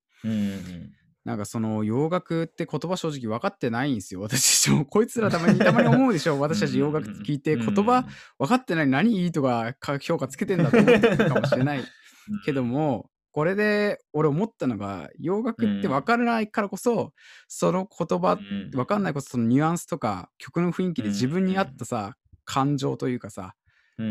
[1.26, 4.22] なんかその洋楽って言葉正直分かってないんですよ。
[4.22, 6.40] 私たちもこいつらたまにたまに思うでしょ。
[6.42, 8.08] 私たち洋楽聞いて言葉
[8.40, 8.88] 分かってない。
[8.88, 11.84] 何いいとかか評価つけてんだと思ってるかもしれない
[12.46, 13.10] けども
[13.40, 17.14] これで俺思ったのが洋楽って分からないからこそ
[17.48, 23.56] その言葉うん分かんないこそそのニュアンスとか曲の雰囲気で自分に合ったさ感情というかさ
[23.98, 24.02] あ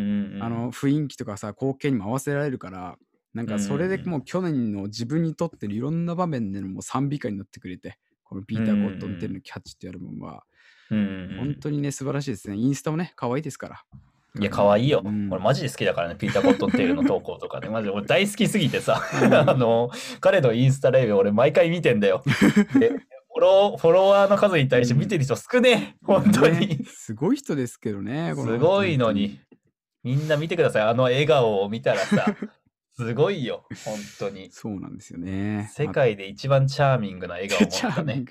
[0.49, 2.97] の雰囲気とかさ光景にも合わせられるから
[3.35, 10.45] なんかそれでもう去年の自分にとってのいろんな場面でのもう賛美歌になってくれてこのピーター・コットン・テルのキャッチっていうアルバムは。
[10.89, 12.57] 本当にね素晴らしいですね。
[12.57, 13.85] インスタもね可愛いですから
[14.39, 15.03] いや、可愛いよ。
[15.05, 17.68] うん俺、マジで好きだからね、ピーター・コットンテールの投稿とかね。
[17.70, 22.22] マジで俺大好きすぎてさ、うん あの、彼のインスタライブ俺毎回見てんだよ。
[22.79, 25.97] でフォローフォロワーの数に対して見てる人少ねえ。
[26.05, 26.85] 本当ねに。
[26.87, 29.39] すごい人ですけどねすごいのに。
[30.03, 30.83] みんな見てください。
[30.83, 32.35] あの笑顔を見たらさ、
[32.97, 33.64] すごいよ。
[33.85, 34.51] 本当に。
[34.51, 38.24] そうなんですよね世界で一番チャーミングな笑顔を持ったね。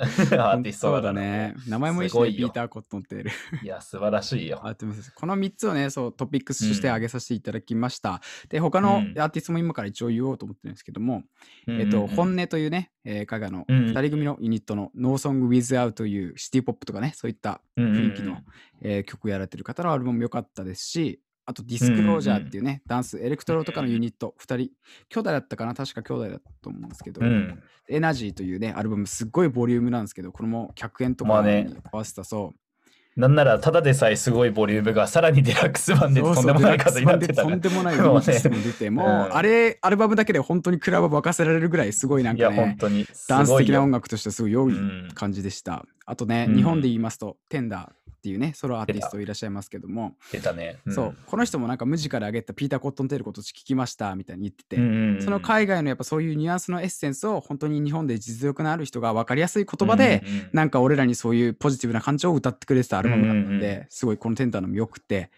[0.40, 1.54] アーティストそうだね。
[1.68, 3.30] 名前もいいしねピーター・コットン・テール
[3.62, 4.62] いや、素晴らしいよ。
[5.14, 8.22] この3つをね、そうトピックスとしてうん挙げさせていただきました。
[8.48, 9.20] で、他のうん。
[9.20, 11.24] アーティストも今から一応言おうと思ってるんですけども、
[11.66, 13.84] うんうんえっと、本音というね、えー、海外のうんうん。
[13.90, 18.38] 2人組のユニットの No Song Without というシティポップとかね、そういった雰囲気の、
[18.82, 21.20] えー曲やられてる方のアルバムも良かったですし、
[21.50, 25.74] あとディスクロージャーっていうね、ダンス、エレクトロとかのユニット2人、兄弟だったかな？
[25.74, 27.60] 確か兄弟だったと思うんですけど、うん。
[27.88, 31.64] エナジーというね、アルバムすっごいボリュームなんですけど、これも100円とかまあね。
[31.64, 38.26] に合わせたそう、なんなら、ただでさえすごいボリュームが、さらにデラックス版でとんでもない数になってたねとんでもないもうね。
[38.26, 43.06] リミックスも出て、もう、うんあれ、アルバムだけで本当にクラブ沸かせられるぐらいすごいなんいや、かね、本当に。
[43.28, 45.08] ダンス的な音楽楽としてはすごい良いうん。
[45.14, 45.84] 感じでした。
[46.06, 46.56] あとね、うん。
[46.56, 50.78] 日本で言いますと、テンダーっていうね、ソロアーティストいらっしゃいますけども、出たね。
[50.86, 50.92] ん。
[50.92, 60.50] そう、この人もなんか無地から上げたピーター・コットンテールこと聞きましたみたいに言ってて、うんうんうんその海外のやっぱそういうニュアンスのエッセンスを本当に日本で実力のある人が分かりやすい言葉で、うんうんうん。
[60.52, 63.60] なんか俺らにそういうポジティブな感情を歌ってくれてたアルバムだったんうんうん。
[63.60, 65.30] で、すごいこのテンダーの魅力って、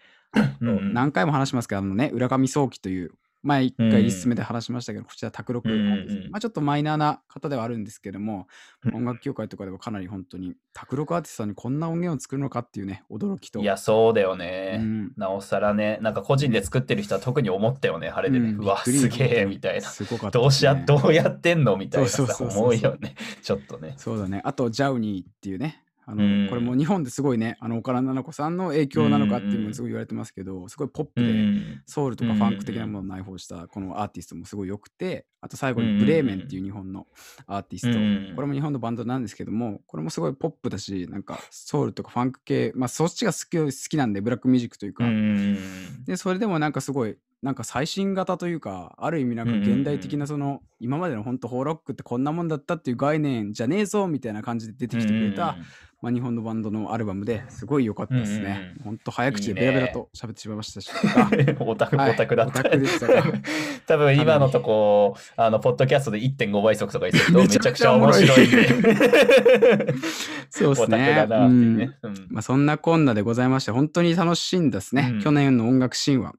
[0.61, 3.11] うんうん何回も話しますけど、あのね、浦上早期という、
[3.43, 8.47] 前一回リス目で話しましたけど、こちら卓録なんですまあちょっとマイナーな方ではあるんですけども、
[8.85, 13.59] うん音楽業界とかではかなり本当に、卓録アーティストにこんな音源を作るのかっていうね、驚きと。
[13.59, 14.77] いや、そうだようね。
[14.77, 18.51] ん、なおさらね、なんか個人で作ってる人は特に思ったよね、あれでね。
[18.51, 19.89] うんうわ、すげえ、みたいな。
[19.89, 21.75] すごかった、どうしや、どうやってんの？
[21.75, 23.15] みたいな思うよね。
[23.41, 23.95] ちょっとね。
[23.97, 24.41] そうだね。
[24.45, 25.82] あと、ジャウニーっていうね。
[26.05, 26.49] あのうん。
[26.49, 31.81] これも日本ですごいね、あの岡田奈々子さんの影響なのかっていうのもすごい言われてますけど、すごいポップうで、ん。
[31.85, 37.07] ソウルとかファンク的なものを内包したこのアーティストもすごい良くて、あと最後にブレーメンっていう日本の
[37.47, 45.57] アーティスト、うんこれも日本のバンドなんですけども、これもすごいポップだし、なんかソウルとかファンク系、まあそっちが好き好きなんで、ブラックミュージックというか、うん。
[46.05, 55.57] で、それでもなんかすごい、なんか最新型というか、ある意味なんか現代的なその、今までの本当ホーロックってこんなもんだったっていう概念じゃねえぞみたいな感じで出てきてくれた、
[56.01, 58.73] まあ、日本のバンドのアルバムですごい良かったですね。
[58.77, 60.89] うん本当早口でベラベラと喋ってしまいましたし。
[61.59, 62.59] オタク、はいオタクだった。
[62.61, 63.23] オタクでしたか
[63.87, 69.93] 多分今のとこ、あの、ポッドキャストで1.5倍速とかにするとめめちゃくちゃくちゃちゃおもろい面白いんで。
[70.49, 71.27] そうですオタクねだ。
[71.27, 71.97] なっていうね。
[72.03, 75.09] うんまあ、そんなこんなでございまして、本当に楽しいんですね。
[75.13, 76.33] うん去年の音楽シーンは。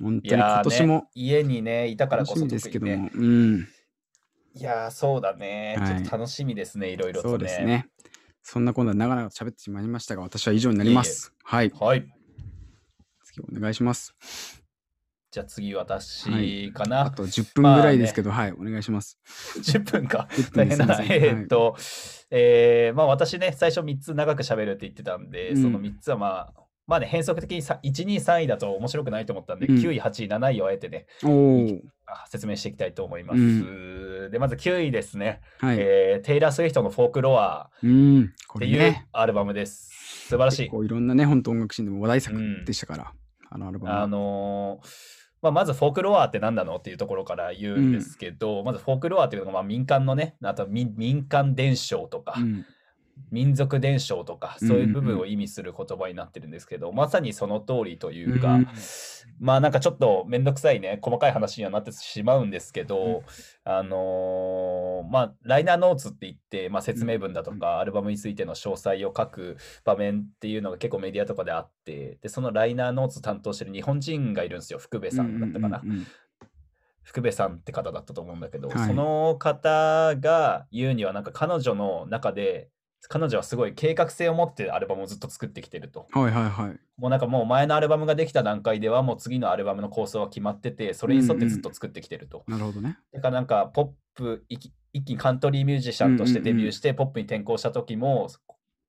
[0.00, 2.92] 本当に今年も家にね、いたからこそ楽しみですけども。
[2.92, 3.68] ねうん。
[4.54, 5.76] いやー、そうだね。
[5.78, 7.32] はいちょっと楽しみですね、いろいろとね。
[7.32, 7.88] そうですね。
[8.42, 11.32] そんなこんなで長々と喋ってしまいましたが、私は以上になります。
[11.44, 11.72] はい。
[11.78, 12.06] はい。
[13.24, 14.14] 次お願いします。
[15.30, 17.02] じゃあ次、は私かな。
[17.02, 19.18] あと10分ぐらいですけど、はい、お願いします。
[19.58, 20.26] 10分か。
[20.32, 21.02] 10 大変だな。
[21.02, 21.76] えーっと、
[22.30, 29.76] えーまあ私ね、最初3つ長く喋るって言ってたんで、うんその3つはまあ、まあね、変則的にさ1、2、3位だと面白くないと思ったんで、うん。
[29.76, 31.06] 9位、8位、7位をあえてね、
[32.28, 33.40] 説明していきたいと思います。
[33.40, 35.76] うで、まず9位ですね、はい。
[35.78, 37.86] えーテイラー・スウィフトのフォークロアって
[38.66, 39.90] いうアルバムです。
[40.28, 40.64] 素晴らしい。
[40.66, 42.64] いろんなね、本当音楽シーンでも話題作うん。
[42.64, 43.12] でしたから、
[43.50, 44.02] あのアルバムは。
[44.02, 52.64] あのーまあ、まずフォークロアって何なのっていうところから言うんですけど、まずフォークロアっていうのがまあ民間のね、あと民民間伝承とか、うん
[53.30, 58.68] 民族伝承とか、うんそういう部分を意味する言葉になってるんですけど、まさにその通りというか、うん
[59.40, 63.22] まあなんかちょっとめんどくさいね、細かい話にはなってしまうんですけど、うん。
[63.64, 75.80] あのーまあライナーノーツって言って、まあ、説明文だとか、アルバムについての詳細を書く場面っていうのが結構メディアとかであって、でそのライナーノーツ担当してる日本人がいるんですよ、福部さんだったかな。
[75.84, 76.06] うんうんうん。
[77.02, 78.86] 福部さんって方だったと思うんだけど、はい。
[78.86, 82.68] その方が言うにはなんか彼女の中で
[83.08, 86.06] 彼女はすごい計画性を持ってアルバムをずっと作ってきてると。
[86.12, 86.80] はいはいはい。
[86.96, 92.44] もうなんかもう前のアルバムができた段階ではもう次のアルバムの構想は決まってて、それに沿ってずっと作ってきてると。
[92.48, 92.98] なるほどね。
[93.12, 98.28] だからなんかポップ一気一気にカントリーミュージシャンとしてデビューしてポップに転向した時も、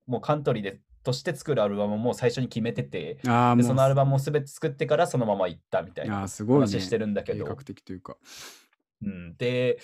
[0.08, 3.54] もうカントリーでとして作るアルバムも最初に決めてて、あ。
[3.56, 6.66] でそのアルバムを全て作ってからそのまま行ったみたいなーすごい、ね。
[6.66, 8.18] 話してるんだけど、計画的というか。
[9.04, 9.80] うん、で、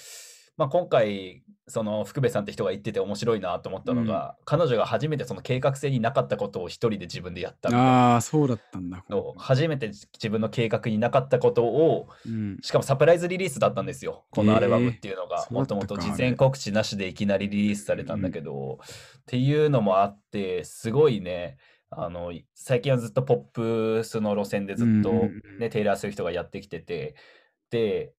[0.58, 9.04] まあ、今回その福部さんって人が言ってて面白いなと思ったのが、彼女が初めてその計画性になかったことを一人で自分でやったああ、そうだったんだ。
[9.10, 12.58] の初めて自分の計画になかったことをうん。
[12.62, 14.26] しかもサプライズリリースだったんですよ。
[14.30, 21.58] このアルバムっていうのが、えーもともと事前告知なしでいきなりリリースされたんだけど、っていうのもあってすごいね
[21.90, 25.60] あの最近はずっとポップスの路線でずっと、うんうんうん。
[25.60, 27.16] ねテイラー・スウィフトがやってきててで、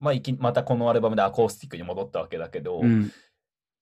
[0.01, 3.13] まあ、いきまたこのアルバムでアコースティックに戻ったわけだけど、うん。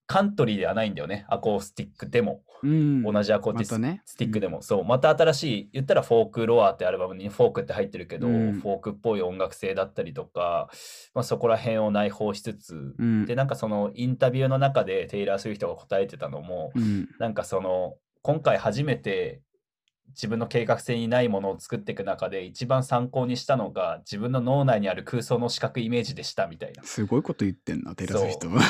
[0.06, 3.02] カントリーではないんだよねアコースティックでも、うん。
[3.02, 10.68] 同じアコースティックでも、そうまた新しい言ったらフォークロアってアルバムにフォークって入ってるけど、うんフォークっぽい音楽性だったりとか、
[11.14, 13.26] まあ、そこら辺を内包しつつ、うん。
[13.26, 17.08] でなんかそのインタビューの中でテイラー・スウィフトが答えてたのも、うん。
[17.18, 19.40] なんかその今回初めて
[20.10, 26.82] 自分の計画性にないものを作っていく中で一番参考にしたのが自分の脳内にある空想の視覚イメージでしたみたいな。
[26.84, 28.48] すごいこと言ってんな、テラス人。
[28.48, 28.62] だか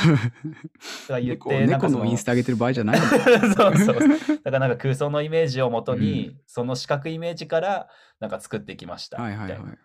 [1.08, 2.98] ら言っ猫て猫のインスタ上げてる場合じゃない
[3.56, 3.96] そうそう。
[4.42, 7.88] だからなんか空想のイメージをもとに、その視覚イメージから
[8.20, 9.42] なんか作ってきましたみたいな。
[9.42, 9.78] はいはいはい。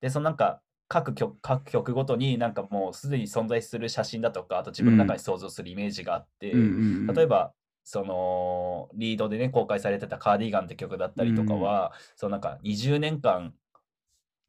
[0.00, 6.66] で、そのなんか各曲各曲ごとになんかもうすでに存在する写真だとか、あと自分の中に想像するイメージがあって、うんうん
[7.08, 7.52] うん例えば、
[7.88, 13.54] そのリードでね公開されてた「カーディガン」って曲だったりとかは、そのなんか20年間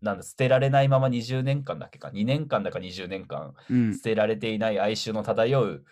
[0.02, 5.86] なんだ捨てられないまま20年間だっけか2年間だか20年間うん捨てられていない哀愁の漂う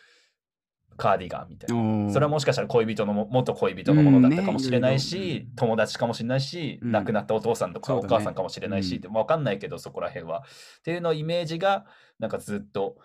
[0.98, 2.12] カーディガンみたいな。
[2.12, 10.39] それはもしかしたら恋人のも元恋人のものだったかもしれないし、うんね友達かもしれないし、うん亡くなったお父さんとかお母さんかもしれないし、うんってわかんないけどそこら辺は。
[10.80, 11.86] っていうのイメージが
[12.18, 12.98] なんかずっと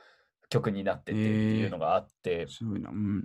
[0.48, 2.90] 曲になっててっていうのがあって、すごいな。
[2.90, 3.24] うん。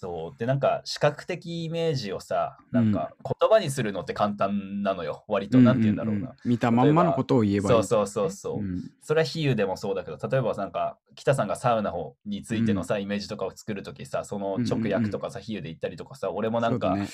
[0.00, 0.38] そう。
[0.38, 5.24] でなんか視覚的イメージをさなんか言葉にするのって簡単なのよ。
[5.26, 6.20] 割となんて言うんだろうな。
[6.20, 7.68] んんん見たまんまのことを言えばいい。
[7.68, 8.62] そうそうそうそう。
[8.62, 8.92] ん。
[9.02, 11.92] それは比喩でもそうだけど例えばなんか北さんがサウナ
[12.26, 17.08] についてのさ、イメージとかを作るときさその直訳とかさ、比喩で言ったりとかさ俺もなんか、ね。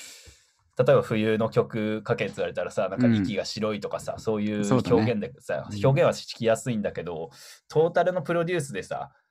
[0.77, 3.15] 例えば冬の曲かけって言われたらさなんかうん。
[3.15, 7.31] 息が白いとかさ、そういう表現でさ、うん表現はしきやすいんだけど
[7.67, 9.24] トータルのプロデュースでさうん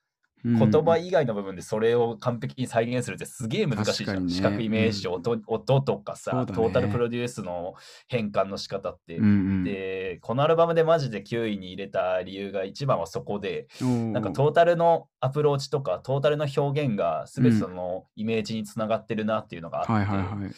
[0.45, 4.33] 言葉以外の部分でそれを完璧に再現するってすげえ難しいじゃん、ね。
[4.33, 6.45] 視覚イメージ、音音とかさ、ね。
[6.45, 7.73] トータルプロデュースの
[8.07, 20.51] 変換の仕方って、うんうん、でこのアルバムでマジで9位に入れた理由が一番はそこでななんかトータルのアプローチとかトータルの表現が全てそのイメージにつながってるなっていうのがあって、はいはいはい。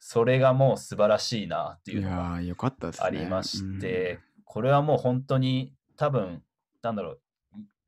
[0.00, 2.34] それがもう素晴らしいなっていいうやのが。
[3.04, 6.42] ありまして、これはもう本当に多分
[6.82, 7.20] なんだろう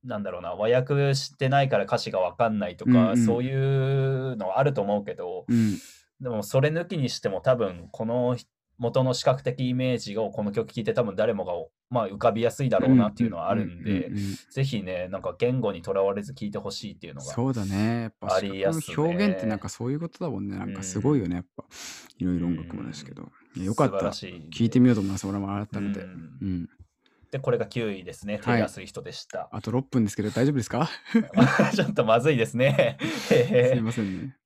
[0.05, 5.78] なんだろうな和訳してないから歌詞が分かんないとか、うんうんそういうのはあると思うけど、うん、うん
[6.20, 8.36] でもそれ抜きにしても多分この
[8.78, 11.52] 元の視覚的イメージをこの曲聴いて多分誰もが、
[11.90, 18.02] まあ、浮かびやすいだろうなっていうのはあるんで、うううんぜひねなんか言語にとらわれず聴いてほしいっていうのがそうだね。
[18.02, 20.57] やっぱありやすね視覚の表現ってなんかそういうことだもんね。
[20.57, 21.36] なんかすごいよね。
[21.36, 21.64] やっぱ
[22.18, 23.30] いろいろ音楽もですけど。
[23.57, 23.94] いやよかった。
[23.94, 25.26] 素晴らしい聞いてみようと思います。
[25.26, 26.00] 俺も改めて。
[26.00, 26.68] ううんん。
[27.35, 30.89] でこれが9位ですねテイラー・スウィフトでした、あと6分ですけど大丈夫ですか？
[31.74, 32.97] ちょっとまずいですね。
[33.01, 34.37] すいませんね。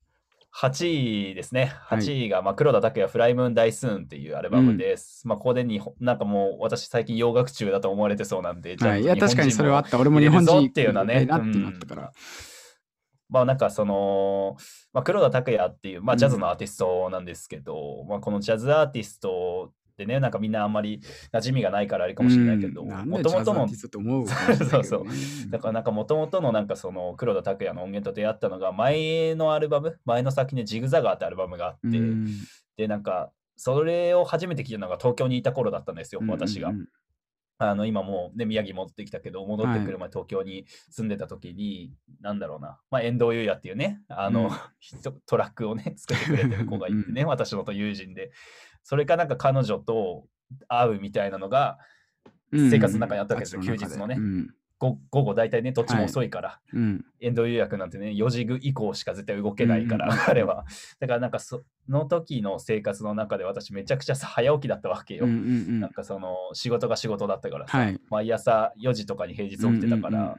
[0.57, 1.71] 8位ですね。
[1.81, 5.27] はい8位が、まあ、黒田拓也フライムーン大スーンっていうアルバムです。
[5.27, 9.03] まあ、ここで日本、なんかもう私最近洋楽中だと思われてそうなんで、はい。
[9.03, 9.99] いや、確かにそれはあっった。
[9.99, 12.01] 俺も日本人っていうようなねええなってなったから。
[12.01, 12.09] うん
[13.29, 14.57] まあなんかその、
[14.91, 21.01] まあ、黒田拓也っていう、まあ、ジャズのアーティストなんですけど、まあ、このジャズアーティストでね、なんかみんなあんまり
[21.33, 24.27] 馴染みがないからあれかもしれないけど、もともとのティストって思 う
[24.85, 25.05] そう
[25.49, 32.27] だからなんかもともとのなんかその黒田拓也の音源と出会ったのが前のアルバム前の先にジグザガーってアルバムがあって、うん。
[32.77, 36.71] でなんかそれを初めて聞いたのが東京にいた頃だったんですよ、私が。
[37.61, 41.91] あの今もう、ね、宮城戻ってきたけど戻ってくるは前東京に住んでた時に、
[42.21, 44.49] なんだろうな、まあ、遠藤優也っていうねあの、うん。
[44.79, 48.31] 人 トラックをね作ってくれてる子がいてね私のと友人で
[48.89, 50.25] それかなんか彼女と
[50.67, 51.77] 会うみたいなのが
[52.51, 54.15] うん生活の中にあったわけですよあっち休日のね。
[54.17, 54.49] うん。
[54.79, 57.05] ご午後大体ねどっちも遅いから、うん。
[57.19, 60.25] 遠藤優也君なんてね、4時以降しか絶対動けないから、うんうんうん。
[60.25, 60.65] 彼は。
[60.99, 65.25] だからなんかその時の生活の中で私めちゃくちゃさ早起きだったわけよ。
[65.25, 65.41] うんうんう
[65.73, 65.79] ん。
[65.81, 68.01] なんかその仕事が仕事だったからさ、はい。
[68.09, 70.01] 毎朝4時とかに平日起きてたから、うんうんうん。
[70.01, 70.37] だから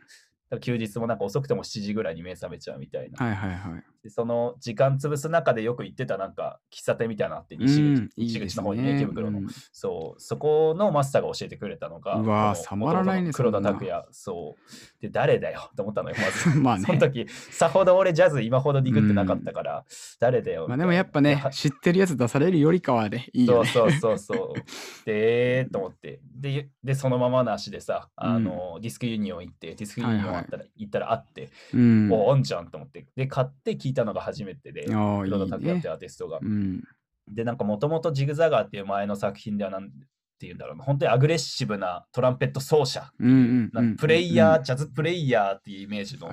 [0.59, 3.25] 休日もなんか遅くても7時ぐらいに目覚めちゃうみたいな。
[3.25, 3.85] はいはいはい。
[4.03, 9.41] でその時間潰す中でよく行ってたなんか喫茶店みたいなのあって、西口,、うんいい西です口の方にね、池袋の。
[9.41, 15.03] うんそう、そこのマスターが教えてくれたのが、うわーこのたまらないね黒田拓也、そう。
[15.03, 16.59] で、誰だよと思ったのよ、まず。
[16.59, 19.85] まあねその時、さほど俺ジャズ今ほどディグってなかったから、
[20.19, 20.67] 誰だよ。
[20.67, 23.69] まあでもやっぱね、知ってるやつ出されるよりかはね、いいよね。
[23.69, 25.07] そうそうそうそう。
[25.07, 26.21] で、と思って。
[26.35, 32.13] で、でそのままの足でさ、あの、ディスクユニオン行って、ディスクユニオンあったら、行ったらあって、うん。
[32.13, 33.07] お、オンじゃんと思って。
[33.17, 35.93] で、買って聞いたのが初めてで、ああ、いい黒田拓也ってね。
[35.93, 36.39] アーティストが。
[36.43, 36.83] うん。
[37.29, 39.91] で、なんかもともと Zigzagger っていう前の作品ではなん
[40.41, 43.13] ていうんだろうな、本当にアグレッシブなトランペット奏者、
[43.99, 46.33] プレイヤー、うんジャズプレイヤーっていうイメージの。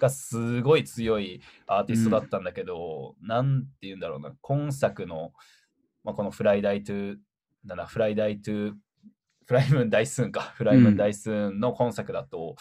[0.00, 5.32] がすごい強いアーティストだったんだけど、なんていうんだろうな、今作の、
[6.04, 7.16] まあ、この Fly Die To、
[7.64, 12.56] なんだ、 Fly Die To、Fly Moon Die Soon か、 Fly Moon Die Soon の今作だと、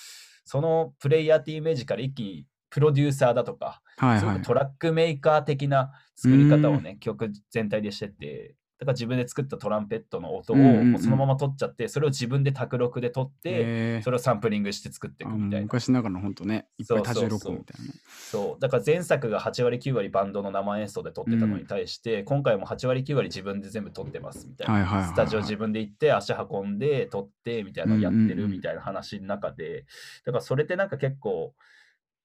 [0.45, 4.41] そのプレイヤーっていうイメージから一気にプロデューサーだとか、はいはい。
[4.41, 10.55] トラックメーカー的な作り方をね、曲全体でしてて、だから自分で作ったトランペットの音を
[10.99, 15.63] そのまま取っちゃって、それを自分で卓録で取って、それをサンプリングして作っていあくみたいな。
[15.63, 17.93] 昔ながらの本当ね、いっぱい多重録音みたいなね。
[18.31, 18.61] そう。
[18.61, 25.07] だから前作が8割9割バンドの生演奏で撮ってたのに対して、今回も8割9割自分で全部撮ってますみたいな。
[25.07, 29.85] スタジオ自分で行って足運んで撮ってみたいなのをやってるみたいな話の中で、
[30.25, 31.53] だからそれってなんか結構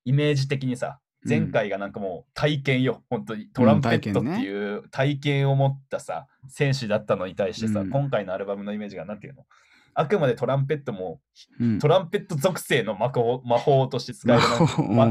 [0.05, 3.47] イメージ的にさ、前回がなんかもう体験よ、本当に。
[3.49, 7.91] トランペットっていう体験を持ったさ、選手だったのに対してさ、うん。
[7.91, 9.45] 今回のアルバムのイメージがなんていうの。
[9.93, 11.21] あくまでトランペットも
[11.59, 11.79] うん。
[11.79, 14.97] トランペット属性の魔法魔法として使えるなんかうん。
[14.97, 15.09] ま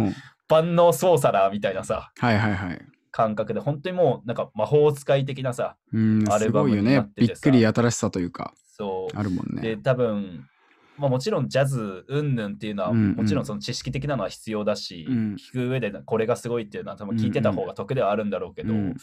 [0.47, 2.81] 万能操作だみたいなさはいはいはい。
[3.11, 7.33] 感覚で本当にもうなんか魔法使い的なさうん、アルバムにすごいよねなっててさ。
[7.33, 9.17] びっくり新しさというか、そう。
[9.17, 9.61] あるもんね。
[9.61, 10.47] で多分
[10.99, 13.15] まあ、もちろんジャズ云々っていうのは、うんうん。
[13.15, 15.35] もちろんその知識的なのは必要だし、うん。
[15.35, 18.95] 聞く上でこれがすごいっていうのは多分聞いてた方が得ではあるんだろうけど、うん。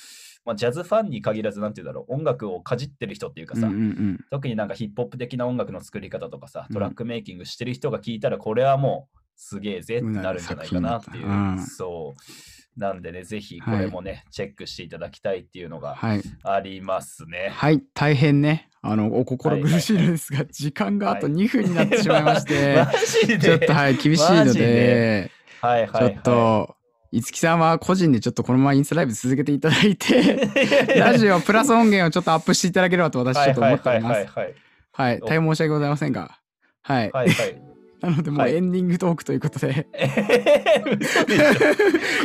[0.44, 4.24] まあ、ジャズファンに限らずなんていうんだろう音楽をかじってる人っていうかさ、うんうんうん。
[4.30, 6.74] 特になんかヒップホップ的な音楽の作り方とかさうん。
[6.74, 12.80] トラックメイキングしてる人が聞いたらこれはもうすげえぜってなるんじゃないかなっていう、うんそう。
[12.80, 16.22] なんでねぜひこれもね、チェックしていただきたいっていうのがはい。
[16.42, 17.50] ありますね。
[17.52, 18.68] はい、大変ね。
[18.88, 22.84] あの、お心苦しいのですが、時間があと2分になってしまいまして、
[23.40, 25.30] ちょっとはい、厳しいのでで、
[25.60, 26.76] はいはい、はい、ちょっと、
[27.12, 30.48] いつきさんは個人でちょっとこのままインスタライブ続けていただいて、
[30.96, 34.12] ラジオプラス音源をちょっとアップしていただければと私ちょっと思っております。
[34.12, 34.54] はいはい
[34.92, 36.38] はい、大変申し訳ございませんが。
[36.82, 37.10] はい。
[37.12, 37.62] はいはい。
[38.00, 38.54] なので、もうはい。
[38.54, 41.44] エンディングトークということで、えー嘘でしょ。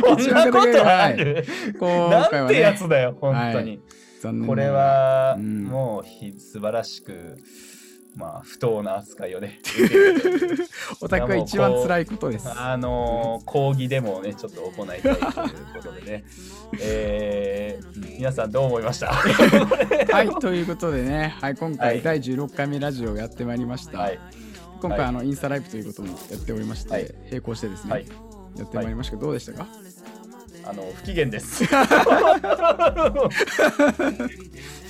[0.02, 1.44] こんなことある？
[1.78, 1.88] 今
[2.30, 3.60] 回はなんてやね、つだよ、本当に。
[3.60, 4.01] 残念ながら
[4.46, 5.64] これは、うん。
[5.64, 7.38] もうひ素晴らしく、
[8.14, 9.58] まあ、不当な扱いをね、
[11.00, 12.48] オタクが一番辛いことです。
[12.50, 16.24] あのー抗議デモをね、ちょっと行いたいということでね、
[16.80, 19.08] えー、皆さんどう思いました？
[19.12, 21.78] はい、ということでね、はい、今はい。
[21.78, 23.98] 回第16回目ラジオをやってまいりました。
[23.98, 24.18] はい、
[24.82, 25.08] 今回、はい。
[25.08, 27.14] あのインスタライブということもやっておりまして、はい。
[27.30, 28.06] 並行してですね、はい。
[28.58, 29.66] やってまいりましたけど、どうでしたか？
[30.64, 31.64] あの、不機嫌です。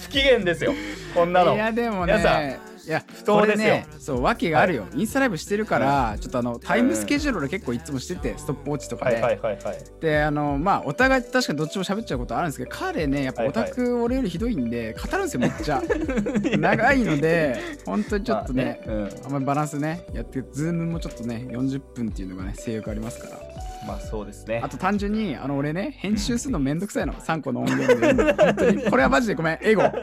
[0.03, 0.73] 不機嫌ですよ、
[1.14, 1.55] こんなの。
[1.55, 3.77] いやでもねいや不当ですよ。
[4.01, 9.79] そう訳があるよ、インスタライブしてるから、ちょっとあのタイムスケジュールで結構いつもしてて、ストップウォッチとかはで、いはいはいはい。
[10.01, 15.81] であのまあお互い確かにどっちも喋っちゃうことあるんですけど彼ねやっぱオタク俺よりひどいんで語るんですよめっちゃ。
[16.59, 17.57] 長いので
[17.87, 19.11] 本当にちょっとね,、まあうん。
[19.27, 23.51] あんまりバランスねやって Zoom もちょっとね40分っていうのがね制約ありますから
[23.87, 24.61] まあそうですね。
[24.62, 24.68] あ。
[24.68, 27.12] と単純にあの俺ね編集するのめんどくさいの。
[27.14, 29.59] 3個の音源で本当にこれはマジでごめん。
[29.62, 29.83] エゴ。
[29.83, 30.03] まあね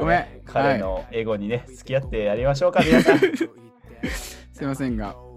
[0.00, 0.26] ごめん。
[0.44, 3.18] 彼のエゴにね、付き合ってやりましょうか、皆さん。
[3.18, 5.28] すいませんが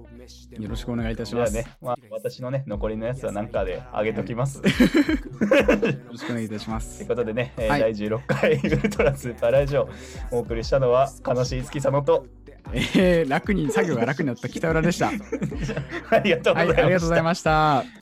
[0.59, 4.61] よろしくお願いいたします、ね、まあ、私のね、残りのやつはなんかであげときます。
[4.61, 7.01] とよろしくお願いいたします。
[7.03, 7.79] いうことでね、えーはい。
[7.79, 9.89] 第16回ウルトラスーパーラジオ
[10.31, 12.25] お送りしたのは、悲しい月佐野と、
[12.73, 15.11] えー、楽に作業が楽になった北浦でした
[16.09, 16.83] ありがとうごはいざいました。
[16.83, 18.00] ありがとうござい